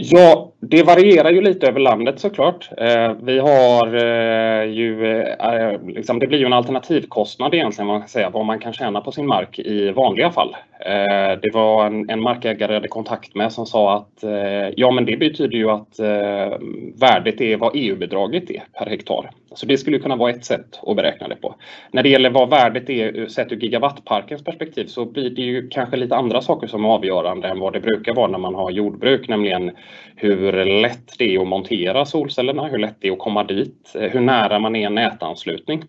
Ja, 0.00 0.52
det 0.60 0.82
varierar 0.82 1.30
ju 1.30 1.40
lite 1.40 1.66
över 1.66 1.80
landet 1.80 2.20
såklart. 2.20 2.70
Eh, 2.76 3.12
vi 3.22 3.38
har 3.38 3.94
eh, 3.94 4.64
ju, 4.64 5.22
eh, 5.40 5.82
liksom, 5.86 6.18
det 6.18 6.26
blir 6.26 6.38
ju 6.38 6.46
en 6.46 6.52
alternativkostnad 6.52 7.54
egentligen, 7.54 7.86
man 7.86 8.00
kan 8.00 8.08
säga, 8.08 8.30
vad 8.30 8.46
man 8.46 8.58
kan 8.58 8.72
tjäna 8.72 9.00
på 9.00 9.12
sin 9.12 9.26
mark 9.26 9.58
i 9.58 9.90
vanliga 9.90 10.30
fall. 10.30 10.56
Eh, 10.80 11.38
det 11.42 11.50
var 11.54 11.86
en, 11.86 12.10
en 12.10 12.20
markägare 12.20 12.72
jag 12.72 12.80
hade 12.80 12.88
kontakt 12.88 13.34
med 13.34 13.52
som 13.52 13.66
sa 13.66 13.96
att 13.96 14.24
eh, 14.24 14.68
ja, 14.76 14.90
men 14.90 15.04
det 15.04 15.16
betyder 15.16 15.58
ju 15.58 15.70
att 15.70 15.98
eh, 15.98 16.58
värdet 17.00 17.40
är 17.40 17.56
vad 17.56 17.72
EU-bidraget 17.74 18.50
är 18.50 18.62
per 18.78 18.86
hektar. 18.86 19.30
Så 19.54 19.66
det 19.66 19.78
skulle 19.78 19.98
kunna 19.98 20.16
vara 20.16 20.30
ett 20.30 20.44
sätt 20.44 20.80
att 20.82 20.96
beräkna 20.96 21.28
det 21.28 21.36
på. 21.36 21.54
När 21.90 22.02
det 22.02 22.08
gäller 22.08 22.30
vad 22.30 22.50
värdet 22.50 22.90
är 22.90 23.26
sett 23.26 23.52
ur 23.52 23.56
gigawattparkens 23.56 24.44
perspektiv 24.44 24.86
så 24.86 25.04
blir 25.04 25.30
det 25.30 25.42
ju 25.42 25.68
kanske 25.68 25.96
lite 25.96 26.16
andra 26.16 26.40
saker 26.40 26.66
som 26.66 26.84
är 26.84 26.88
avgörande 26.88 27.48
än 27.48 27.60
vad 27.60 27.72
det 27.72 27.80
brukar 27.80 28.14
vara 28.14 28.28
när 28.28 28.38
man 28.38 28.54
har 28.54 28.70
jordbruk, 28.70 29.28
nämligen 29.28 29.70
hur 30.16 30.64
lätt 30.64 31.18
det 31.18 31.34
är 31.34 31.40
att 31.40 31.48
montera 31.48 32.04
solcellerna, 32.04 32.66
hur 32.66 32.78
lätt 32.78 32.96
det 33.00 33.08
är 33.08 33.12
att 33.12 33.18
komma 33.18 33.44
dit, 33.44 33.92
eh, 33.94 34.10
hur 34.10 34.20
nära 34.20 34.58
man 34.58 34.76
är 34.76 34.86
en 34.86 34.94
nätanslutning. 34.94 35.82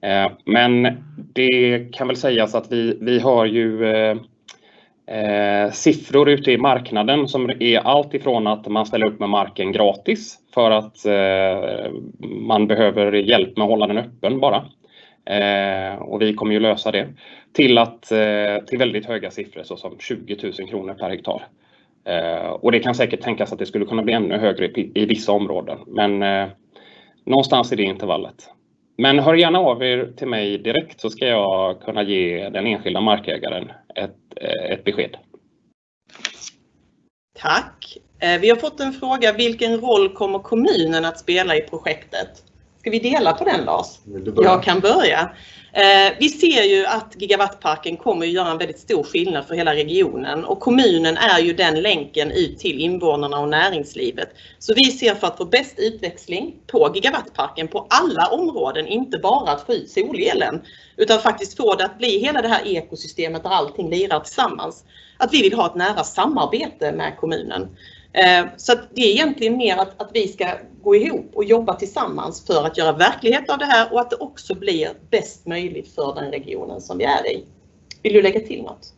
Eh, 0.00 0.30
men 0.44 0.88
det 1.32 1.88
kan 1.92 2.08
väl 2.08 2.16
sägas 2.16 2.54
att 2.54 2.72
vi, 2.72 2.98
vi 3.00 3.18
har 3.18 3.46
ju 3.46 3.84
eh, 3.84 4.16
eh, 5.06 5.70
siffror 5.70 6.28
ute 6.28 6.52
i 6.52 6.58
marknaden 6.58 7.28
som 7.28 7.50
är 7.60 7.78
allt 7.78 8.14
ifrån 8.14 8.46
att 8.46 8.68
man 8.68 8.86
ställer 8.86 9.06
upp 9.06 9.20
med 9.20 9.28
marken 9.28 9.72
gratis 9.72 10.38
för 10.54 10.70
att 10.70 11.06
eh, 11.06 11.90
man 12.20 12.66
behöver 12.66 13.12
hjälp 13.12 13.56
med 13.56 13.64
att 13.64 13.70
hålla 13.70 13.86
den 13.86 13.98
öppen 13.98 14.40
bara. 14.40 14.64
Eh, 15.24 15.94
och 15.94 16.22
vi 16.22 16.34
kommer 16.34 16.52
ju 16.52 16.60
lösa 16.60 16.90
det. 16.90 17.08
Till, 17.52 17.78
att, 17.78 18.02
till 18.66 18.78
väldigt 18.78 19.06
höga 19.06 19.30
siffror 19.30 19.62
såsom 19.62 19.96
20 19.98 20.36
000 20.42 20.68
kronor 20.68 20.94
per 20.94 21.10
hektar. 21.10 21.42
Eh, 22.06 22.50
och 22.50 22.72
det 22.72 22.80
kan 22.80 22.94
säkert 22.94 23.20
tänkas 23.20 23.52
att 23.52 23.58
det 23.58 23.66
skulle 23.66 23.84
kunna 23.84 24.02
bli 24.02 24.12
ännu 24.12 24.38
högre 24.38 24.66
i, 24.66 25.06
vissa 25.06 25.32
områden. 25.32 25.78
Men 25.86 26.22
eh, 26.22 26.48
någonstans 27.24 27.72
i 27.72 27.76
det 27.76 27.82
intervallet. 27.82 28.50
Men 28.98 29.18
hör 29.18 29.34
gärna 29.34 29.58
av 29.58 29.82
er 29.82 30.12
till 30.16 30.28
mig 30.28 30.58
direkt 30.58 31.00
så 31.00 31.10
ska 31.10 31.26
jag 31.26 31.80
kunna 31.80 32.02
ge 32.02 32.48
den 32.48 32.66
enskilda 32.66 33.00
markägaren 33.00 33.72
ett, 33.94 34.16
eh, 34.36 34.72
ett 34.72 34.84
besked. 34.84 35.16
Tack! 37.38 37.98
Vi 38.40 38.50
har 38.50 38.56
fått 38.56 38.80
en 38.80 38.92
fråga, 38.92 39.32
vilken 39.32 39.80
roll 39.80 40.08
kommer 40.08 40.38
kommunen 40.38 41.04
att 41.04 41.18
spela 41.18 41.56
i 41.56 41.60
projektet? 41.60 42.45
Ska 42.86 42.90
vi 42.90 42.98
dela 42.98 43.32
på 43.32 43.44
den 43.44 43.64
Lars? 43.64 43.86
Jag 44.36 44.62
kan 44.62 44.80
börja. 44.80 45.30
Eh, 45.72 46.14
vi 46.18 46.28
ser 46.28 46.62
ju 46.62 46.86
att 46.86 47.14
gigawattparken 47.18 47.96
kommer 47.96 48.26
att 48.26 48.32
göra 48.32 48.50
en 48.50 48.58
väldigt 48.58 48.78
stor 48.78 49.02
skillnad 49.02 49.46
för 49.46 49.54
hela 49.54 49.74
regionen 49.74 50.44
och 50.44 50.60
kommunen 50.60 51.16
är 51.16 51.40
ju 51.40 51.52
den 51.52 51.82
länken 51.82 52.30
ut 52.30 52.58
till 52.58 52.80
invånarna 52.80 53.38
och 53.38 53.48
näringslivet. 53.48 54.28
Så 54.58 54.74
vi 54.74 54.84
ser 54.84 55.14
för 55.14 55.26
att 55.26 55.36
få 55.36 55.44
bäst 55.44 55.78
utväxling 55.78 56.54
på 56.66 56.92
gigawattparken 56.94 57.68
på 57.68 57.86
alla 57.90 58.26
områden, 58.26 58.86
inte 58.86 59.18
bara 59.18 59.50
att 59.50 59.66
få 59.66 59.74
ut 59.74 59.90
solelen, 59.90 60.62
utan 60.96 61.20
faktiskt 61.20 61.56
få 61.56 61.74
det 61.74 61.84
att 61.84 61.98
bli 61.98 62.18
hela 62.18 62.42
det 62.42 62.48
här 62.48 62.66
ekosystemet 62.66 63.42
där 63.42 63.50
allting 63.50 63.90
lirar 63.90 64.20
tillsammans. 64.20 64.84
Att 65.18 65.34
vi 65.34 65.42
vill 65.42 65.54
ha 65.54 65.66
ett 65.66 65.74
nära 65.74 66.04
samarbete 66.04 66.92
med 66.92 67.16
kommunen. 67.16 67.68
Eh, 68.16 68.46
så 68.56 68.72
det 68.94 69.02
är 69.02 69.10
egentligen 69.10 69.56
mer 69.56 69.76
att, 69.76 70.02
att 70.02 70.10
vi 70.12 70.28
ska 70.28 70.46
gå 70.82 70.96
ihop 70.96 71.30
och 71.34 71.44
jobba 71.44 71.74
tillsammans 71.74 72.46
för 72.46 72.66
att 72.66 72.78
göra 72.78 72.92
verklighet 72.92 73.50
av 73.50 73.58
det 73.58 73.64
här 73.64 73.92
och 73.92 74.00
att 74.00 74.10
det 74.10 74.16
också 74.16 74.54
blir 74.54 74.88
bäst 75.10 75.46
möjligt 75.46 75.94
för 75.94 76.14
den 76.14 76.30
regionen 76.30 76.80
som 76.80 76.98
vi 76.98 77.04
är 77.04 77.26
i. 77.26 77.44
Vill 78.02 78.12
du 78.12 78.22
lägga 78.22 78.40
till 78.40 78.62
något? 78.62 78.92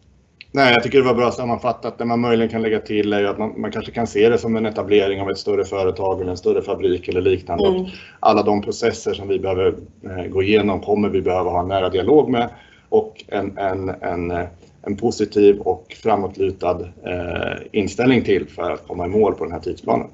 Nej, 0.53 0.73
jag 0.73 0.83
tycker 0.83 0.99
det 0.99 1.05
var 1.05 1.15
bra 1.15 1.31
sammanfattat. 1.31 1.99
Det 1.99 2.05
man 2.05 2.21
möjligen 2.21 2.51
kan 2.51 2.63
lägga 2.63 2.81
till 2.81 3.13
är 3.13 3.25
att 3.25 3.39
man, 3.39 3.61
man, 3.61 3.73
kanske 3.73 3.93
kan 3.93 4.07
se 4.07 4.29
det 4.29 4.39
som 4.39 4.57
en 4.57 4.67
etablering 4.67 5.21
av 5.21 5.31
ett 5.31 5.39
större 5.39 5.65
företag 5.65 6.21
eller 6.21 6.31
en 6.31 6.37
större 6.37 6.63
fabrik 6.63 7.09
eller 7.09 7.21
liknande. 7.21 7.69
Mm. 7.69 7.87
alla 8.21 8.43
de 8.43 8.63
processer 8.63 9.15
som 9.15 9.29
vi 9.29 9.39
behöver 9.39 9.75
eh, 10.05 10.25
gå 10.25 10.43
igenom 10.43 10.81
kommer 10.81 11.09
vi 11.09 11.23
behöva 11.23 11.51
ha 11.51 11.61
en 11.61 11.69
nära 11.69 11.89
dialog 11.89 12.29
med 12.31 12.49
och 12.89 13.25
en, 13.29 13.59
en, 13.59 13.89
en 13.89 14.31
eh, 14.31 14.47
en 14.89 14.97
positiv 14.97 15.61
och 15.61 15.97
framåtlutad 16.03 16.81
eh, 16.81 17.59
inställning 17.73 18.25
till 18.25 18.49
för 18.49 18.71
att 18.71 18.87
komma 18.87 19.07
i 19.07 19.09
mål 19.09 19.35
på 19.35 19.45
den 19.45 19.53
här 19.53 19.61
tidsplanen. 19.61 20.11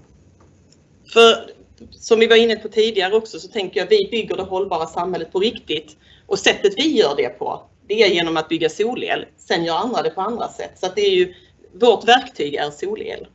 För 1.12 1.50
som 1.90 2.20
vi 2.20 2.26
var 2.26 2.36
inne 2.36 2.56
på 2.56 2.68
tidigare 2.68 3.14
också 3.14 3.38
så 3.38 3.48
tänker 3.48 3.80
jag 3.80 3.86
vi 3.86 4.08
bygger 4.10 4.36
det 4.36 4.42
hållbara 4.42 4.86
samhället 4.86 5.32
på 5.32 5.40
riktigt 5.40 5.96
och 6.26 6.38
sättet 6.38 6.72
vi 6.76 6.98
gör 6.98 7.16
det 7.16 7.28
på 7.28 7.62
det 7.86 8.02
är 8.02 8.08
genom 8.08 8.36
att 8.36 8.48
bygga 8.48 8.68
solel. 8.68 9.24
Sen 9.36 9.64
gör 9.64 9.76
andra 9.76 10.02
det 10.02 10.10
på 10.10 10.20
andra 10.20 10.48
sätt. 10.48 10.72
Så 10.74 10.86
att 10.86 10.96
det 10.96 11.02
är 11.02 11.10
ju, 11.10 11.34
vårt 11.72 12.08
verktyg 12.08 12.54
är 12.54 12.70
solel. 12.70 13.26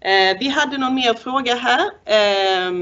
Eh, 0.00 0.38
vi 0.40 0.48
hade 0.48 0.78
någon 0.78 0.94
mer 0.94 1.14
fråga 1.14 1.54
här. 1.54 1.90
Eh, 2.04 2.72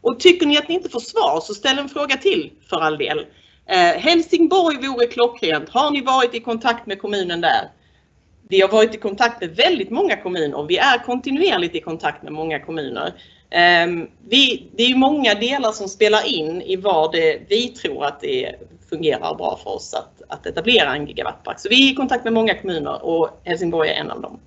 och 0.00 0.20
tycker 0.20 0.46
ni 0.46 0.58
att 0.58 0.68
ni 0.68 0.74
inte 0.74 0.88
får 0.88 1.00
svar 1.00 1.40
så 1.40 1.54
ställ 1.54 1.78
en 1.78 1.88
fråga 1.88 2.16
till 2.16 2.52
för 2.70 2.80
all 2.80 2.98
del. 2.98 3.26
Eh, 3.66 3.76
Helsingborg 3.76 4.88
vore 4.88 5.06
klockrent. 5.06 5.68
Har 5.68 5.90
ni 5.90 6.00
varit 6.00 6.34
i 6.34 6.40
kontakt 6.40 6.86
med 6.86 7.00
kommunen 7.00 7.40
där? 7.40 7.70
Vi 8.48 8.60
har 8.60 8.68
varit 8.68 8.94
i 8.94 8.98
kontakt 8.98 9.40
med 9.40 9.56
väldigt 9.56 9.90
många 9.90 10.16
kommuner 10.16 10.58
och 10.58 10.70
vi 10.70 10.76
är 10.76 11.04
kontinuerligt 11.04 11.74
i 11.74 11.80
kontakt 11.80 12.22
med 12.22 12.32
många 12.32 12.60
kommuner. 12.60 13.14
Eh, 13.50 13.86
vi, 14.28 14.70
det 14.76 14.82
är 14.82 14.96
många 14.96 15.34
delar 15.34 15.72
som 15.72 15.88
spelar 15.88 16.26
in 16.26 16.62
i 16.62 16.76
vad 16.76 17.12
det, 17.12 17.40
vi 17.48 17.68
tror 17.68 18.04
att 18.04 18.20
det 18.20 18.54
fungerar 18.90 19.34
bra 19.34 19.60
för 19.62 19.70
oss 19.70 19.94
att, 19.94 20.22
att 20.28 20.46
etablera 20.46 20.94
en 20.94 21.06
gigawattpark. 21.06 21.60
Så 21.60 21.68
vi 21.68 21.88
är 21.88 21.92
i 21.92 21.94
kontakt 21.94 22.24
med 22.24 22.32
många 22.32 22.54
kommuner 22.54 23.04
och 23.04 23.40
Helsingborg 23.44 23.88
är 23.88 23.94
en 23.94 24.10
av 24.10 24.20
dem. 24.20 24.40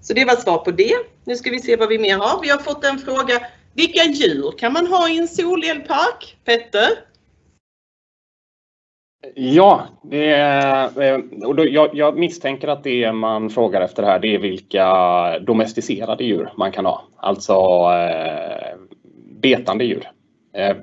Så 0.00 0.14
det 0.14 0.24
var 0.24 0.36
svar 0.36 0.58
på 0.58 0.70
det. 0.70 0.94
Nu 1.24 1.36
ska 1.36 1.50
vi 1.50 1.60
se 1.60 1.76
vad 1.76 1.88
vi 1.88 1.98
mer 1.98 2.18
har. 2.18 2.42
Vi 2.42 2.48
har 2.48 2.58
fått 2.58 2.84
en 2.84 2.98
fråga. 2.98 3.46
Vilka 3.74 4.04
djur 4.04 4.58
kan 4.58 4.72
man 4.72 4.86
ha 4.86 5.08
i 5.08 5.18
en 5.18 5.28
solelpark? 5.28 6.36
Petter? 6.44 6.88
Ja, 9.34 9.82
det 10.02 10.30
är, 10.30 11.02
eh, 11.02 11.20
och 11.46 11.54
då, 11.54 11.66
jag, 11.68 11.90
jag, 11.92 12.18
misstänker 12.18 12.68
att 12.68 12.84
det 12.84 13.12
man 13.12 13.50
frågar 13.50 13.80
efter 13.80 14.02
här 14.02 14.18
det 14.18 14.34
är 14.34 14.38
vilka 14.38 15.38
domesticerade 15.38 16.24
djur 16.24 16.52
man 16.56 16.72
kan 16.72 16.86
ha. 16.86 17.02
Alltså 17.16 17.52
eh, 17.52 18.76
betande 19.40 19.84
djur. 19.84 20.10
Eh, 20.52 20.76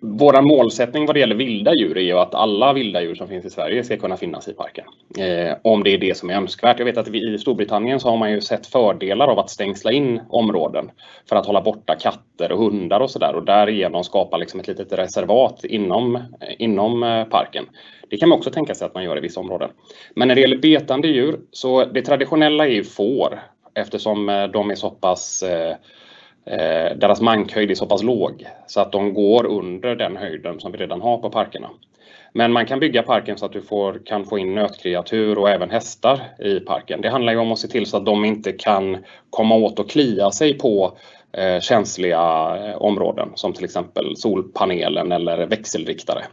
vår 0.00 0.42
målsättning 0.42 1.06
vad 1.06 1.16
det 1.16 1.20
gäller 1.20 1.34
vilda 1.34 1.74
djur 1.74 1.96
är 1.96 2.02
ju 2.02 2.18
att 2.18 2.34
alla 2.34 2.72
vilda 2.72 3.02
djur 3.02 3.14
som 3.14 3.28
finns 3.28 3.44
i 3.44 3.50
Sverige 3.50 3.84
ska 3.84 3.96
kunna 3.96 4.16
finnas 4.16 4.48
i 4.48 4.52
parken. 4.52 4.84
Eh, 5.18 5.56
om 5.62 5.82
det 5.82 5.90
är 5.90 5.98
det 5.98 6.16
som 6.16 6.30
är 6.30 6.34
önskvärt. 6.34 6.78
Jag 6.78 6.86
vet 6.86 6.98
att 6.98 7.08
vi, 7.08 7.34
i 7.34 7.38
Storbritannien 7.38 8.00
så 8.00 8.10
har 8.10 8.16
man 8.16 8.32
ju 8.32 8.40
sett 8.40 8.66
fördelar 8.66 9.28
av 9.28 9.38
att 9.38 9.50
stängsla 9.50 9.92
in 9.92 10.20
områden 10.28 10.90
för 11.28 11.36
att 11.36 11.46
hålla 11.46 11.60
borta 11.60 11.94
katter 11.94 12.52
och 12.52 12.58
hundar 12.58 13.00
och 13.00 13.10
sådär 13.10 13.34
och 13.34 13.44
därigenom 13.44 14.04
skapa 14.04 14.36
liksom 14.36 14.60
ett 14.60 14.68
litet 14.68 14.92
reservat 14.92 15.64
inom, 15.64 16.16
eh, 16.16 16.22
inom 16.58 17.02
eh, 17.02 17.24
parken. 17.24 17.64
Det 18.10 18.16
kan 18.16 18.28
man 18.28 18.38
också 18.38 18.50
tänka 18.50 18.74
sig 18.74 18.86
att 18.86 18.94
man 18.94 19.04
gör 19.04 19.18
i 19.18 19.20
vissa 19.20 19.40
områden. 19.40 19.70
Men 20.14 20.28
när 20.28 20.34
det 20.34 20.40
gäller 20.40 20.58
betande 20.58 21.08
djur 21.08 21.40
så 21.50 21.84
det 21.84 22.02
traditionella 22.02 22.66
är 22.66 22.70
ju 22.70 22.84
får 22.84 23.40
eftersom 23.74 24.28
eh, 24.28 24.44
de 24.44 24.70
är 24.70 24.74
så 24.74 24.90
pass 24.90 25.42
eh, 25.42 25.76
eh, 26.50 26.96
deras 26.96 27.20
mankhöjd 27.20 27.70
är 27.70 27.74
så 27.74 27.86
pass 27.86 28.02
låg 28.02 28.46
så 28.66 28.80
att 28.80 28.92
de 28.92 29.14
går 29.14 29.46
under 29.46 29.96
den 29.96 30.16
höjden 30.16 30.60
som 30.60 30.72
vi 30.72 30.78
redan 30.78 31.00
har 31.00 31.18
på 31.18 31.30
parkerna. 31.30 31.70
Men 32.32 32.52
man 32.52 32.66
kan 32.66 32.80
bygga 32.80 33.02
parken 33.02 33.38
så 33.38 33.46
att 33.46 33.52
du 33.52 33.62
får, 33.62 34.00
kan 34.06 34.24
få 34.24 34.38
in 34.38 34.54
nötkreatur 34.54 35.38
och 35.38 35.50
även 35.50 35.70
hästar 35.70 36.20
i 36.38 36.60
parken. 36.60 37.00
Det 37.00 37.10
handlar 37.10 37.32
ju 37.32 37.38
om 37.38 37.52
att 37.52 37.58
se 37.58 37.68
till 37.68 37.86
så 37.86 37.96
att 37.96 38.06
de 38.06 38.24
inte 38.24 38.52
kan 38.52 39.04
komma 39.30 39.54
åt 39.54 39.78
och 39.78 39.90
klia 39.90 40.30
sig 40.30 40.58
på 40.58 40.98
eh, 41.32 41.60
känsliga 41.60 42.56
eh, 42.56 42.76
områden 42.82 43.28
som 43.34 43.52
till 43.52 43.64
exempel 43.64 44.16
solpanelen 44.16 45.12
eller 45.12 45.46
växelriktare. 45.46 46.24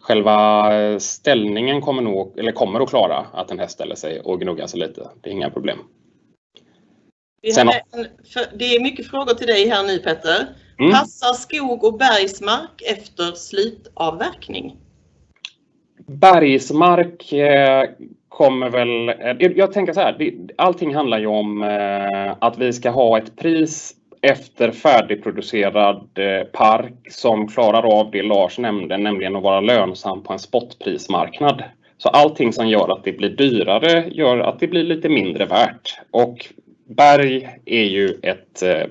Själva 0.00 0.74
eh, 0.76 0.98
ställningen 0.98 1.80
kommer, 1.80 2.02
nog, 2.02 2.38
eller 2.38 2.52
kommer 2.52 2.80
att 2.80 2.88
klara 2.88 3.26
att 3.32 3.50
en 3.50 3.58
häst 3.58 3.72
ställer 3.72 3.94
sig 3.94 4.20
och 4.20 4.40
gnuggar 4.40 4.66
sig 4.66 4.80
lite. 4.80 5.08
Det 5.20 5.30
är 5.30 5.34
inga 5.34 5.50
problem. 5.50 5.78
En, 7.42 7.70
det 8.54 8.76
är 8.76 8.82
mycket 8.82 9.10
frågor 9.10 9.34
till 9.34 9.46
dig 9.46 9.68
här 9.68 9.86
nu 9.86 9.98
Petter. 9.98 10.46
Mm. 10.78 10.92
Passar 10.92 11.32
skog 11.32 11.84
och 11.84 11.98
bergsmark 11.98 12.82
efter 12.86 13.32
slutavverkning? 13.32 14.76
Bergsmark 16.06 17.32
eh, 17.32 17.84
kommer 18.28 18.70
väl... 18.70 19.08
Eh, 19.08 19.52
jag 19.56 19.72
tänker 19.72 19.92
så 19.92 20.00
här, 20.00 20.32
allting 20.56 20.94
handlar 20.94 21.18
ju 21.18 21.26
om 21.26 21.62
eh, 21.62 22.36
att 22.38 22.58
vi 22.58 22.72
ska 22.72 22.90
ha 22.90 23.18
ett 23.18 23.36
pris 23.36 23.94
efter 24.22 24.70
färdigproducerad 24.70 26.08
park 26.52 26.94
som 27.10 27.48
klarar 27.48 28.00
av 28.00 28.10
det 28.10 28.22
Lars 28.22 28.58
nämnde, 28.58 28.96
nämligen 28.96 29.36
att 29.36 29.42
vara 29.42 29.60
lönsam 29.60 30.22
på 30.22 30.32
en 30.32 30.38
spotprismarknad. 30.38 31.62
Så 31.98 32.08
allting 32.08 32.52
som 32.52 32.68
gör 32.68 32.92
att 32.92 33.04
det 33.04 33.12
blir 33.12 33.28
dyrare 33.28 34.04
gör 34.10 34.38
att 34.38 34.60
det 34.60 34.66
blir 34.66 34.82
lite 34.82 35.08
mindre 35.08 35.46
värt. 35.46 36.00
Och 36.10 36.48
berg 36.96 37.48
är 37.64 37.84
ju 37.84 38.18
ett 38.22 38.62
eh, 38.62 38.86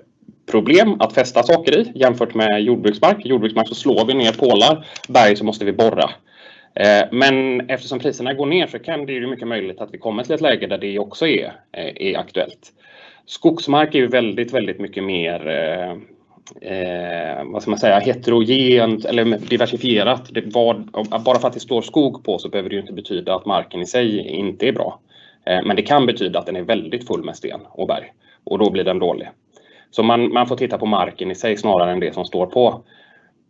problem 0.51 1.01
att 1.01 1.13
fästa 1.13 1.43
saker 1.43 1.79
i 1.79 1.91
jämfört 1.95 2.33
med 2.33 2.61
jordbruksmark. 2.61 3.25
Jordbruksmark 3.25 3.67
så 3.67 3.75
slår 3.75 4.05
vi 4.05 4.13
ner 4.13 4.31
pålar, 4.31 4.85
berg 5.09 5.35
så 5.35 5.45
måste 5.45 5.65
vi 5.65 5.71
borra. 5.71 6.09
Eh, 6.75 7.07
men 7.11 7.61
eftersom 7.69 7.99
priserna 7.99 8.33
går 8.33 8.45
ner 8.45 8.67
så 8.67 8.79
kan 8.79 9.05
det 9.05 9.13
ju 9.13 9.27
mycket 9.27 9.47
möjligt 9.47 9.81
att 9.81 9.93
vi 9.93 9.97
kommer 9.97 10.23
till 10.23 10.35
ett 10.35 10.41
läge 10.41 10.67
där 10.67 10.77
det 10.77 10.99
också 10.99 11.27
är, 11.27 11.53
eh, 11.71 11.93
är 11.95 12.17
aktuellt. 12.17 12.71
Skogsmark 13.25 13.95
är 13.95 13.99
ju 13.99 14.07
väldigt, 14.07 14.53
väldigt 14.53 14.79
mycket 14.79 15.03
mer 15.03 15.47
eh, 16.61 17.43
vad 17.45 17.61
ska 17.61 17.71
man 17.71 17.79
säga, 17.79 17.99
heterogent 17.99 19.05
eller 19.05 19.37
diversifierat. 19.49 20.33
Det 20.33 20.41
var, 20.45 20.83
bara 21.19 21.39
för 21.39 21.47
att 21.47 21.53
det 21.53 21.59
står 21.59 21.81
skog 21.81 22.23
på 22.23 22.37
så 22.37 22.49
behöver 22.49 22.69
det 22.69 22.75
ju 22.75 22.81
inte 22.81 22.93
betyda 22.93 23.35
att 23.35 23.45
marken 23.45 23.81
i 23.81 23.85
sig 23.85 24.27
inte 24.27 24.67
är 24.67 24.71
bra. 24.71 24.99
Eh, 25.49 25.59
men 25.63 25.75
det 25.75 25.81
kan 25.81 26.05
betyda 26.05 26.39
att 26.39 26.45
den 26.45 26.55
är 26.55 26.61
väldigt 26.61 27.07
full 27.07 27.23
med 27.23 27.35
sten 27.35 27.59
och 27.69 27.87
berg 27.87 28.13
och 28.43 28.59
då 28.59 28.71
blir 28.71 28.83
den 28.83 28.99
dålig. 28.99 29.29
Så 29.91 30.03
man, 30.03 30.33
man 30.33 30.47
får 30.47 30.55
titta 30.55 30.77
på 30.77 30.85
marken 30.85 31.31
i 31.31 31.35
sig 31.35 31.57
snarare 31.57 31.91
än 31.91 31.99
det 31.99 32.13
som 32.13 32.25
står 32.25 32.45
på. 32.45 32.83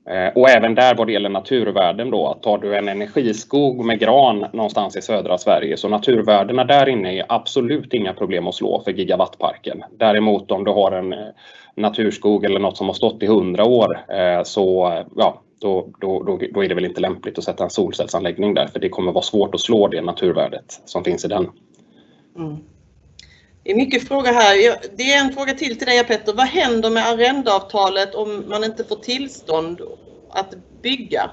Eh, 0.09 0.27
och 0.35 0.49
även 0.49 0.75
där 0.75 0.95
vad 0.95 1.07
det 1.07 1.13
gäller 1.13 1.29
naturvärden 1.29 2.11
då, 2.11 2.27
att 2.27 2.43
tar 2.43 2.57
du 2.57 2.77
en 2.77 2.89
energiskog 2.89 3.85
med 3.85 3.99
gran 3.99 4.45
någonstans 4.53 4.97
i 4.97 5.01
södra 5.01 5.37
Sverige 5.37 5.77
så 5.77 5.89
naturvärdena 5.89 6.63
där 6.63 6.89
inne 6.89 7.17
är 7.17 7.25
absolut 7.29 7.93
inga 7.93 8.13
problem 8.13 8.47
att 8.47 8.55
slå 8.55 8.81
för 8.83 8.91
gigawattparken. 8.91 9.83
Däremot 9.91 10.51
om 10.51 10.63
du 10.63 10.71
har 10.71 10.91
en 10.91 11.13
eh, 11.13 11.19
naturskog 11.75 12.45
eller 12.45 12.59
något 12.59 12.77
som 12.77 12.87
har 12.87 12.93
stått 12.93 13.23
i 13.23 13.27
hundra 13.27 13.65
år 13.65 13.99
så 14.43 14.93
ja, 15.15 15.41
då, 15.61 15.87
då, 15.99 16.23
då, 16.23 16.39
då, 16.53 16.63
är 16.63 16.69
det 16.69 16.75
väl 16.75 16.85
inte 16.85 17.01
lämpligt 17.01 17.37
att 17.37 17.43
sätta 17.43 17.63
en 17.63 17.69
solcellsanläggning 17.69 18.53
där 18.53 18.67
för 18.67 18.79
det 18.79 18.89
kommer 18.89 19.11
vara 19.11 19.23
svårt 19.23 19.55
att 19.55 19.61
slå 19.61 19.87
det 19.87 20.01
naturvärdet 20.01 20.81
som 20.85 21.03
finns 21.03 21.25
i 21.25 21.27
den. 21.27 21.47
Mm. 22.39 22.57
Det 23.63 23.71
är 23.71 23.75
mycket 23.75 24.07
frågor 24.07 24.31
här. 24.31 24.75
Det 24.97 25.13
är 25.13 25.25
en 25.25 25.33
fråga 25.33 25.53
till 25.53 25.77
till 25.77 25.87
dig 25.87 26.03
Petter. 26.03 26.33
Vad 26.33 26.45
händer 26.47 26.89
med 26.89 27.07
arrendeavtalet 27.07 28.15
om 28.15 28.43
man 28.49 28.63
inte 28.63 28.83
får 28.83 28.95
tillstånd 28.95 29.81
att 30.29 30.53
bygga? 30.81 31.31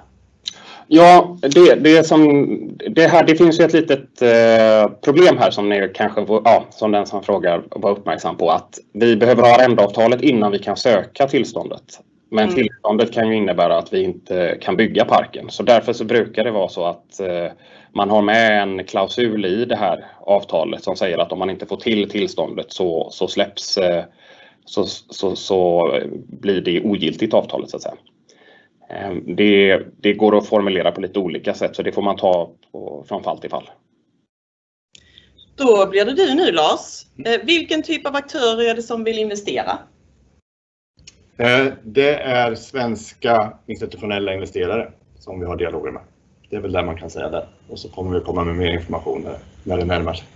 Ja, 0.89 1.39
det, 1.41 1.75
det, 1.75 2.07
som, 2.07 2.49
det, 2.91 3.07
här, 3.07 3.25
det 3.25 3.37
finns 3.37 3.61
ju 3.61 3.65
ett 3.65 3.73
litet 3.73 4.23
eh, 4.23 4.91
problem 5.05 5.39
här 5.39 5.51
som, 5.51 5.69
ni 5.69 5.91
kanske, 5.95 6.27
ja, 6.29 6.67
som 6.71 6.93
den 6.93 7.07
som 7.07 7.23
frågar 7.23 7.63
var 7.71 7.91
uppmärksam 7.91 8.37
på. 8.37 8.51
Att 8.51 8.79
vi 8.93 9.17
behöver 9.17 9.43
ha 9.43 9.55
arrendeavtalet 9.55 10.23
innan 10.23 10.53
vi 10.53 10.59
kan 10.59 10.77
söka 10.77 11.27
tillståndet. 11.27 12.01
Men 12.31 12.45
mm. 12.45 12.55
tillståndet 12.55 13.13
kan 13.13 13.29
ju 13.29 13.37
innebära 13.37 13.79
att 13.79 13.93
vi 13.93 14.03
inte 14.03 14.59
kan 14.61 14.77
bygga 14.77 15.05
parken. 15.05 15.51
Så 15.51 15.63
därför 15.63 15.93
så 15.93 16.05
brukar 16.05 16.45
det 16.45 16.51
vara 16.51 16.69
så 16.69 16.85
att 16.85 17.21
eh, 17.21 17.53
man 17.97 18.11
har 18.11 18.23
med 18.23 18.63
en 18.63 18.85
klausul 18.85 19.45
i 19.45 19.65
det 19.65 19.77
här 19.77 20.05
avtalet 20.21 20.85
som 20.85 20.97
säger 20.97 21.19
att 21.19 21.33
om 21.33 21.39
man 21.39 21.51
inte 21.51 21.67
får 21.67 21.77
till 21.77 22.11
tillståndet 22.11 22.73
så, 22.73 23.11
så 23.11 23.29
släpps 23.29 23.79
eh, 23.79 24.05
så, 24.65 24.87
så, 24.87 25.37
så 25.37 25.91
blir 26.27 26.61
det 26.61 26.81
ogiltigt 26.81 27.35
avtalet 27.35 27.71
så 27.71 27.77
att 27.77 27.83
säga. 27.83 27.97
Eh, 28.91 29.13
det, 29.27 29.83
det, 30.01 30.13
går 30.13 30.37
att 30.37 30.47
formulera 30.47 30.93
på 30.93 31.01
lite 31.01 31.19
olika 31.19 31.55
sätt 31.55 31.77
så 31.77 31.83
det 31.83 31.93
får 31.93 32.03
man 32.03 32.17
ta 32.17 32.51
på, 32.73 33.05
från 33.09 33.23
fall 33.23 33.39
till 33.39 33.51
fall. 33.51 33.71
Då 35.57 35.87
blir 35.87 36.05
det 36.05 36.15
du 36.15 36.35
nu 36.35 36.53
Lars. 36.53 37.07
Eh, 37.25 37.47
vilken 37.47 37.83
typ 37.83 38.07
av 38.07 38.17
aktörer 38.17 38.71
är 38.71 38.75
det 38.75 38.83
som 38.83 39.05
vill 39.05 39.19
investera? 39.19 39.79
Det 41.83 42.15
är 42.15 42.55
svenska 42.55 43.59
institutionella 43.67 44.35
investerare 44.35 44.93
som 45.19 45.41
vi 45.41 45.47
har 45.47 45.57
dialoger 45.57 45.91
med. 45.91 46.03
Det 46.51 46.57
är 46.57 46.61
väl 46.61 46.73
det 46.73 46.83
man 46.83 46.97
kan 46.97 47.11
säga 47.11 47.29
där. 47.29 47.47
Och 47.69 47.79
så 47.79 47.89
kommer 47.89 48.19
vi 48.19 48.25
komma 48.25 48.45
med 48.45 48.57
mer 48.57 48.73
information 48.73 49.29
när 49.65 49.77
det 49.77 49.85
närmar 49.85 50.15
sig. 50.15 50.27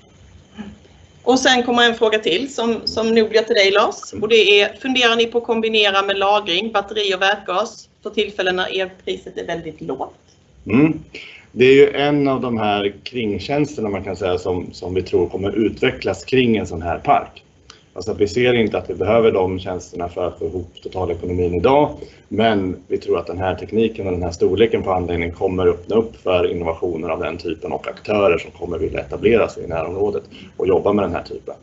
Och 1.23 1.39
sen 1.39 1.63
kommer 1.63 1.83
en 1.83 1.95
fråga 1.95 2.19
till 2.19 2.55
som, 2.55 2.81
som 2.85 3.15
nog 3.15 3.29
blir 3.29 3.43
till 3.43 3.55
dig 3.55 3.71
Lars. 3.71 4.13
Och 4.23 4.29
det 4.29 4.61
är, 4.61 4.77
funderar 4.77 5.17
ni 5.17 5.27
på 5.27 5.39
att 5.39 5.45
kombinera 5.45 6.03
med 6.03 6.19
lagring, 6.19 6.73
batteri 6.73 7.15
och 7.15 7.23
vätgas 7.23 7.89
för 8.03 8.11
tillfällen 8.11 8.57
när 8.57 8.81
elpriset 8.81 9.39
är 9.39 9.47
väldigt 9.47 9.81
lågt? 9.81 10.15
Mm. 10.67 11.01
Det 11.53 11.65
är 11.65 11.75
ju 11.75 11.93
en 11.93 12.29
av 12.29 12.41
de 12.41 12.59
här 12.59 12.95
kringtjänsterna 13.03 13.89
man 13.89 14.05
kan 14.05 14.17
säga 14.17 14.39
som, 14.39 14.73
som 14.73 14.95
vi 14.95 15.03
tror 15.03 15.29
kommer 15.29 15.51
utvecklas 15.51 16.25
kring 16.25 16.57
en 16.57 16.67
sån 16.67 16.83
här 16.83 16.99
park. 16.99 17.45
Alltså 17.93 18.13
vi 18.13 18.29
ser 18.29 18.55
inte 18.55 18.79
att 18.79 18.91
vi 18.91 18.95
behöver 18.95 19.33
de 19.33 19.61
tjänsterna 19.61 20.09
för 20.09 20.29
att 20.29 20.39
få 20.39 20.47
ihop 20.47 20.75
totalekonomin 20.83 21.55
idag. 21.55 21.97
Men 22.29 22.77
vi 22.89 22.99
tror 22.99 23.19
att 23.19 23.27
den 23.27 23.39
här 23.39 23.55
tekniken 23.55 24.07
och 24.07 24.13
den 24.13 24.23
här 24.23 24.31
storleken 24.31 24.83
på 24.83 24.93
anläggningen 24.93 25.35
kommer 25.35 25.67
öppna 25.67 25.97
upp 25.97 26.17
för 26.17 26.51
innovationer 26.51 27.09
av 27.09 27.21
den 27.21 27.39
typen 27.39 27.73
och 27.73 27.89
aktörer 27.89 28.39
som 28.39 28.51
kommer 28.51 28.79
vilja 28.79 29.01
etablera 29.01 29.49
sig 29.49 29.65
i 29.65 29.67
närområdet 29.67 30.23
och 30.57 30.69
jobba 30.69 30.93
med 30.93 31.05
den 31.05 31.15
här 31.15 31.23
typen. 31.23 31.55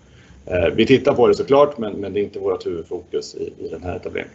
Eh, 0.45 0.73
vi 0.75 0.85
tittar 0.85 1.13
på 1.13 1.27
det 1.27 1.35
såklart, 1.35 1.77
men, 1.77 1.93
men 1.93 2.13
det 2.13 2.19
är 2.19 2.23
inte 2.23 2.39
vårt 2.39 2.65
huvudfokus 2.65 3.35
i, 3.35 3.53
i 3.65 3.67
den 3.69 3.83
här 3.83 3.95
etableringen. 3.95 4.33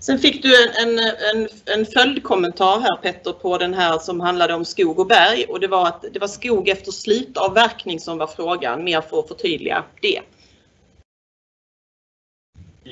Sen 0.00 0.18
fick 0.18 0.42
du 0.42 0.48
en, 0.64 0.88
en, 0.88 0.98
en, 1.34 1.48
en 1.64 1.86
följdkommentar 1.86 2.80
här 2.80 2.96
Petter 3.02 3.32
på 3.32 3.58
den 3.58 3.74
här 3.74 3.98
som 3.98 4.20
handlade 4.20 4.54
om 4.54 4.64
skog 4.64 4.98
och 4.98 5.06
berg 5.06 5.44
och 5.48 5.60
det 5.60 5.66
var 5.66 5.86
att 5.86 6.04
det 6.12 6.18
var 6.18 6.28
skog 6.28 6.68
efter 6.68 6.92
slutavverkning 6.92 8.00
som 8.00 8.18
var 8.18 8.26
frågan, 8.26 8.84
mer 8.84 9.00
för 9.00 9.18
att 9.18 9.28
förtydliga 9.28 9.84
det. 10.02 10.20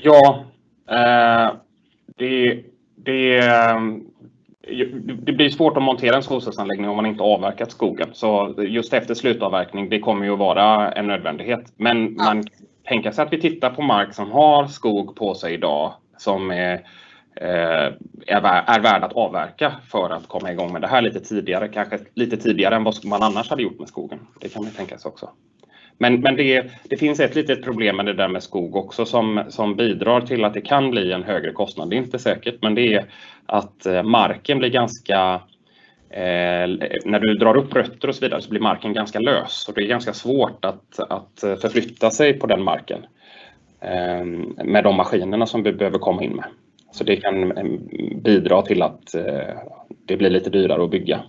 Ja, 0.02 0.44
eh, 0.90 1.56
det, 2.16 2.62
det, 2.96 3.40
det 5.22 5.32
blir 5.32 5.48
svårt 5.48 5.76
att 5.76 5.82
montera 5.82 6.16
en 6.16 6.22
solcellsanläggning 6.22 6.90
om 6.90 6.96
man 6.96 7.06
inte 7.06 7.22
avverkat 7.22 7.70
skogen. 7.70 8.08
Så 8.12 8.54
just 8.58 8.92
efter 8.92 9.14
slutavverkning, 9.14 9.88
det 9.88 10.00
kommer 10.00 10.26
ju 10.26 10.32
att 10.32 10.38
vara 10.38 10.92
en 10.92 11.06
nödvändighet. 11.06 11.72
Men 11.76 12.14
ja. 12.18 12.24
man 12.24 12.44
tänker 12.88 13.10
sig 13.10 13.24
att 13.24 13.32
vi 13.32 13.40
tittar 13.40 13.70
på 13.70 13.82
mark 13.82 14.14
som 14.14 14.30
har 14.30 14.66
skog 14.66 15.16
på 15.16 15.34
sig 15.34 15.54
idag 15.54 15.92
som 16.18 16.50
är, 16.50 16.74
eh, 17.34 17.92
är, 18.26 18.80
värd 18.80 19.04
att 19.04 19.12
avverka 19.12 19.72
för 19.90 20.10
att 20.10 20.28
komma 20.28 20.52
igång 20.52 20.72
med 20.72 20.82
det 20.82 20.88
här 20.88 21.02
lite 21.02 21.20
tidigare, 21.20 21.68
kanske 21.68 21.98
lite 22.14 22.36
tidigare 22.36 22.76
än 22.76 22.84
vad 22.84 23.04
man 23.04 23.22
annars 23.22 23.50
hade 23.50 23.62
gjort 23.62 23.78
med 23.78 23.88
skogen. 23.88 24.18
Det 24.40 24.48
kan 24.48 24.62
man 24.62 24.72
tänka 24.72 24.98
sig 24.98 25.08
också. 25.08 25.30
Men, 25.98 26.20
men 26.20 26.36
det, 26.36 26.70
det, 26.88 26.96
finns 26.96 27.20
ett 27.20 27.34
litet 27.34 27.64
problem 27.64 27.96
med 27.96 28.06
det 28.06 28.12
där 28.12 28.28
med 28.28 28.42
skog 28.42 28.76
också 28.76 29.04
som, 29.04 29.42
som 29.48 29.76
bidrar 29.76 30.20
till 30.20 30.44
att 30.44 30.54
det 30.54 30.60
kan 30.60 30.90
bli 30.90 31.12
en 31.12 31.22
högre 31.22 31.52
kostnad. 31.52 31.90
Det 31.90 31.96
är 31.96 31.98
inte 31.98 32.18
säkert, 32.18 32.62
men 32.62 32.74
det 32.74 32.94
är 32.94 33.04
att 33.46 33.86
eh, 33.86 34.02
marken 34.02 34.58
blir 34.58 34.70
ganska 34.70 35.40
eh, 36.10 36.68
när 37.04 37.20
du 37.20 37.34
drar 37.34 37.56
upp 37.56 37.74
rötter 37.74 38.08
och 38.08 38.14
så 38.14 38.20
vidare 38.20 38.42
så 38.42 38.50
blir 38.50 38.60
marken 38.60 38.92
ganska 38.92 39.18
lös 39.18 39.68
och 39.68 39.74
det 39.74 39.82
är 39.82 39.86
ganska 39.86 40.12
svårt 40.12 40.64
att, 40.64 40.98
att 40.98 41.42
eh, 41.42 41.56
förflytta 41.56 42.10
sig 42.10 42.32
på 42.32 42.46
den 42.46 42.62
marken 42.62 43.06
eh, 43.80 44.24
med 44.64 44.84
de 44.84 44.96
maskinerna 44.96 45.46
som 45.46 45.62
vi 45.62 45.72
behöver 45.72 45.98
komma 45.98 46.22
in 46.22 46.36
med. 46.36 46.44
Så 46.92 47.04
det 47.04 47.16
kan 47.16 47.56
eh, 47.56 47.64
bidra 48.16 48.62
till 48.62 48.82
att 48.82 49.14
eh, 49.14 49.56
det 50.06 50.16
blir 50.16 50.30
lite 50.30 50.50
dyrare 50.50 50.84
att 50.84 50.90
bygga. 50.90 51.20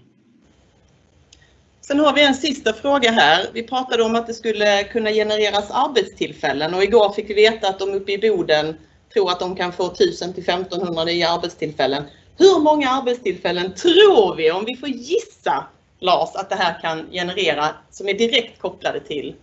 Sen 1.87 1.99
har 1.99 2.13
vi 2.13 2.25
en 2.25 2.33
sista 2.33 2.73
fråga 2.73 3.11
här. 3.11 3.45
Vi 3.53 3.63
pratade 3.63 4.03
om 4.03 4.15
att 4.15 4.27
det 4.27 4.33
skulle 4.33 4.83
kunna 4.83 5.09
genereras 5.09 5.71
arbetstillfällen 5.71 6.73
och 6.73 6.83
igår 6.83 7.11
fick 7.13 7.29
vi 7.29 7.33
veta 7.33 7.69
att 7.69 7.79
de 7.79 7.93
uppe 7.93 8.11
i 8.11 8.17
Boden 8.17 8.75
tror 9.13 9.29
att 9.29 9.39
de 9.39 9.55
kan 9.55 9.71
få 9.71 9.91
1000 9.91 10.33
till 10.33 10.43
1500 10.43 11.03
nya 11.03 11.29
arbetstillfällen. 11.29 12.03
Hur 12.37 12.63
många 12.63 12.89
arbetstillfällen 12.89 13.73
tror 13.73 14.35
vi, 14.35 14.51
om 14.51 14.65
vi 14.65 14.75
får 14.75 14.89
gissa 14.89 15.67
Lars, 15.99 16.29
att 16.35 16.49
det 16.49 16.55
här 16.55 16.81
kan 16.81 17.05
generera 17.11 17.65
som 17.91 18.07
är 18.07 18.13
direkt 18.13 18.61
kopplade 18.61 18.99
till 18.99 19.35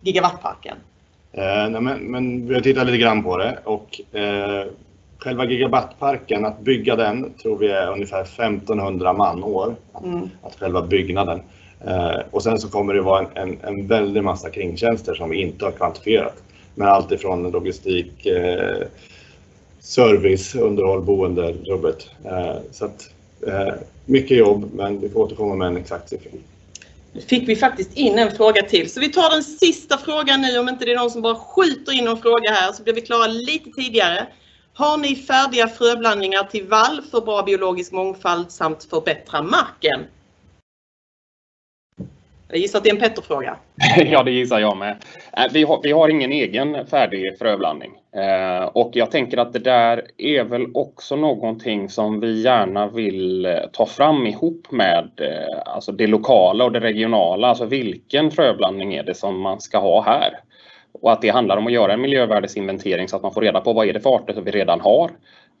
gigawattparken? 0.00 0.76
Eh, 1.32 1.68
nej, 1.68 1.80
men, 1.80 1.98
men, 1.98 2.48
vi 2.48 2.54
har 2.54 2.60
tittat 2.60 2.86
lite 2.86 2.98
grann 2.98 3.22
på 3.22 3.36
det 3.36 3.58
och 3.64 4.16
eh, 4.16 4.66
själva 5.18 5.44
gigawattparken, 5.44 6.44
att 6.44 6.60
bygga 6.60 6.96
den 6.96 7.32
tror 7.34 7.58
vi 7.58 7.68
är 7.68 7.92
ungefär 7.92 8.22
1500 8.22 9.12
manår. 9.12 9.76
Mm. 10.04 10.30
Att 10.42 10.58
själva 10.58 10.82
byggnaden. 10.82 11.42
Eh, 11.86 12.20
och 12.30 12.42
sen 12.42 12.58
så 12.58 12.68
kommer 12.68 12.94
det 12.94 13.00
vara 13.00 13.26
en, 13.34 13.48
en, 13.48 13.58
en 13.62 13.86
väldig 13.86 14.22
massa 14.24 14.50
kringtjänster 14.50 15.14
som 15.14 15.30
vi 15.30 15.40
inte 15.40 15.64
har 15.64 15.72
kvantifierat. 15.72 16.42
Med 16.74 16.88
allt 16.88 17.12
ifrån 17.12 17.50
logistik, 17.50 18.26
eh, 18.26 18.86
service, 19.80 20.54
underhåll, 20.54 21.02
boende, 21.02 21.54
jobbet. 21.62 22.10
Eh, 22.24 22.56
så 22.72 22.84
att, 22.84 23.10
eh, 23.46 23.74
mycket 24.04 24.36
jobb, 24.36 24.70
men 24.74 25.00
vi 25.00 25.08
får 25.08 25.20
återkomma 25.20 25.54
med 25.54 25.66
en 25.66 25.76
exakt 25.76 26.08
siffra. 26.08 26.30
Nu 27.12 27.20
fick 27.20 27.48
vi 27.48 27.56
faktiskt 27.56 27.96
in 27.96 28.18
en 28.18 28.30
fråga 28.30 28.62
till, 28.62 28.90
så 28.90 29.00
vi 29.00 29.12
tar 29.12 29.30
den 29.30 29.42
sista 29.42 29.98
frågan 29.98 30.40
nu 30.40 30.58
om 30.58 30.68
inte 30.68 30.84
det 30.84 30.92
är 30.92 30.96
någon 30.96 31.10
som 31.10 31.22
bara 31.22 31.34
skjuter 31.34 31.92
in 31.92 32.08
en 32.08 32.16
fråga 32.16 32.50
här 32.50 32.72
så 32.72 32.82
blir 32.82 32.94
vi 32.94 33.00
klara 33.00 33.26
lite 33.26 33.70
tidigare. 33.70 34.26
Har 34.74 34.96
ni 34.96 35.16
färdiga 35.16 35.68
fröblandningar 35.68 36.44
till 36.44 36.66
vall 36.66 37.02
för 37.10 37.20
bra 37.20 37.42
biologisk 37.42 37.92
mångfald 37.92 38.50
samt 38.50 38.84
förbättra 38.84 39.42
marken? 39.42 40.00
Jag 42.50 42.58
gissar 42.58 42.78
att 42.78 42.84
det 42.84 42.90
är 42.90 42.94
en 42.94 43.00
Petter-fråga. 43.00 43.56
ja, 43.96 44.22
det 44.22 44.30
gissar 44.30 44.58
jag 44.58 44.76
med. 44.76 44.96
Äh, 45.36 45.44
vi 45.52 45.62
har, 45.62 45.80
vi 45.82 45.92
har 45.92 46.08
ingen 46.08 46.32
egen 46.32 46.86
färdig 46.86 47.38
fröblandning. 47.38 47.92
Äh, 48.16 48.64
och 48.64 48.90
jag 48.94 49.10
tänker 49.10 49.38
att 49.38 49.52
det 49.52 49.58
där 49.58 50.02
är 50.18 50.44
väl 50.44 50.66
också 50.74 51.16
någonting 51.16 51.88
som 51.88 52.20
vi 52.20 52.42
gärna 52.42 52.86
vill 52.86 53.46
eh, 53.46 53.52
ta 53.72 53.86
fram 53.86 54.26
ihop 54.26 54.70
med 54.70 55.10
eh, 55.16 55.74
alltså 55.74 55.92
det 55.92 56.06
lokala 56.06 56.64
och 56.64 56.72
det 56.72 56.80
regionala. 56.80 57.48
Alltså 57.48 57.64
vilken 57.64 58.30
fröblandning 58.30 58.94
är 58.94 59.02
det 59.02 59.14
som 59.14 59.40
man 59.40 59.60
ska 59.60 59.78
ha 59.78 60.02
här? 60.02 60.40
Och 61.02 61.12
att 61.12 61.22
det 61.22 61.28
handlar 61.28 61.56
om 61.56 61.66
att 61.66 61.72
göra 61.72 61.92
en 61.92 62.00
miljövärdesinventering 62.00 63.08
så 63.08 63.16
att 63.16 63.22
man 63.22 63.34
får 63.34 63.40
reda 63.40 63.60
på 63.60 63.72
vad 63.72 63.88
är 63.88 63.92
det 63.92 64.00
för 64.00 64.14
arter 64.14 64.34
som 64.34 64.44
vi 64.44 64.50
redan 64.50 64.80
har. 64.80 65.10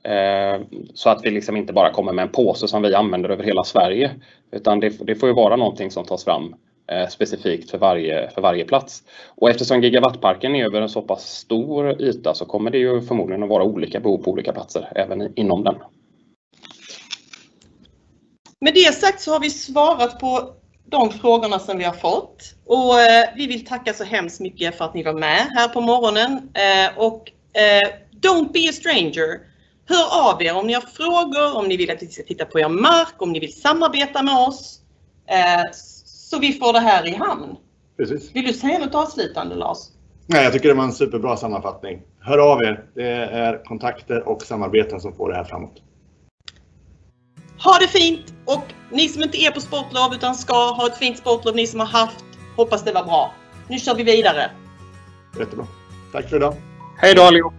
Eh, 0.02 0.60
så 0.94 1.10
att 1.10 1.24
vi 1.24 1.30
liksom 1.30 1.56
inte 1.56 1.72
bara 1.72 1.92
kommer 1.92 2.12
med 2.12 2.22
en 2.22 2.32
påse 2.32 2.68
som 2.68 2.82
vi 2.82 2.94
använder 2.94 3.30
över 3.30 3.44
hela 3.44 3.64
Sverige. 3.64 4.10
Utan 4.52 4.80
det, 4.80 5.06
det 5.06 5.14
får 5.14 5.28
ju 5.28 5.34
vara 5.34 5.56
någonting 5.56 5.90
som 5.90 6.04
tas 6.04 6.24
fram 6.24 6.54
Eh, 6.92 7.08
specifikt 7.08 7.70
för 7.70 7.78
varje, 7.78 8.30
för 8.30 8.42
varje 8.42 8.64
plats. 8.64 9.02
Och 9.26 9.50
eftersom 9.50 9.82
gigawattparken 9.82 10.54
är 10.54 10.64
över 10.64 10.80
en 10.80 10.88
så 10.88 11.02
pass 11.02 11.28
stor 11.28 12.02
yta 12.02 12.34
så 12.34 12.44
kommer 12.44 12.70
det 12.70 12.78
ju 12.78 13.02
förmodligen 13.02 13.42
att 13.42 13.48
vara 13.48 13.64
olika 13.64 14.00
behov 14.00 14.18
på 14.18 14.30
olika 14.30 14.52
platser 14.52 14.92
även 14.94 15.38
inom 15.38 15.64
den. 15.64 15.74
Med 18.60 18.74
det 18.74 18.94
sagt 18.94 19.20
så 19.20 19.32
har 19.32 19.40
vi 19.40 19.50
svarat 19.50 20.20
på 20.20 20.54
de 20.86 21.10
frågorna 21.10 21.58
som 21.58 21.78
vi 21.78 21.84
har 21.84 21.92
fått 21.92 22.54
och 22.66 23.00
eh, 23.00 23.28
vi 23.36 23.46
vill 23.46 23.66
tacka 23.66 23.94
så 23.94 24.04
hemskt 24.04 24.40
mycket 24.40 24.78
för 24.78 24.84
att 24.84 24.94
ni 24.94 25.02
var 25.02 25.12
med 25.12 25.46
här 25.56 25.68
på 25.68 25.80
morgonen 25.80 26.50
eh, 26.54 26.98
och 26.98 27.32
don't 28.20 28.52
be 28.52 28.68
a 28.68 28.72
stranger. 28.72 29.40
hör 29.88 30.30
av 30.30 30.42
er 30.42 30.56
om 30.56 30.66
ni 30.66 30.72
har 30.72 30.80
frågor, 30.80 31.56
om 31.56 31.68
ni 31.68 31.76
vill 31.76 31.90
att 31.90 32.02
vi 32.02 32.06
ska 32.06 32.22
titta 32.22 32.44
på 32.44 32.60
er 32.60 32.68
mark, 32.68 33.22
om 33.22 33.32
ni 33.32 33.40
vill 33.40 33.60
samarbeta 33.60 34.22
med 34.22 34.48
oss. 34.48 34.80
Så 36.30 36.38
vi 36.38 36.52
får 36.52 36.72
det 36.72 36.80
här 36.80 37.08
i 37.08 37.14
hamn. 37.14 37.56
Precis. 37.96 38.34
Vill 38.34 38.46
du 38.46 38.52
säga 38.52 38.78
något 38.78 38.94
avslutande 38.94 39.54
Lars? 39.54 39.78
Nej, 40.26 40.44
jag 40.44 40.52
tycker 40.52 40.68
det 40.68 40.74
var 40.74 40.84
en 40.84 40.92
superbra 40.92 41.36
sammanfattning. 41.36 42.02
Hör 42.20 42.38
av 42.38 42.62
er. 42.62 42.84
Det 42.94 43.08
är 43.12 43.64
kontakter 43.64 44.28
och 44.28 44.42
samarbeten 44.42 45.00
som 45.00 45.12
får 45.12 45.28
det 45.28 45.36
här 45.36 45.44
framåt. 45.44 45.82
Ha 47.64 47.78
det 47.80 47.88
fint 47.88 48.34
och 48.44 48.64
ni 48.92 49.08
som 49.08 49.22
inte 49.22 49.38
är 49.38 49.50
på 49.50 49.60
sportlov 49.60 50.14
utan 50.14 50.34
ska 50.34 50.72
ha 50.72 50.86
ett 50.86 50.98
fint 50.98 51.18
sportlov, 51.18 51.56
ni 51.56 51.66
som 51.66 51.80
har 51.80 51.86
haft, 51.86 52.24
hoppas 52.56 52.84
det 52.84 52.92
var 52.92 53.04
bra. 53.04 53.32
Nu 53.68 53.78
kör 53.78 53.94
vi 53.94 54.02
vidare. 54.02 54.50
Jättebra. 55.38 55.66
Tack 56.12 56.28
för 56.28 56.36
idag. 56.36 56.54
Hej 56.96 57.14
då 57.14 57.22
allihop! 57.22 57.57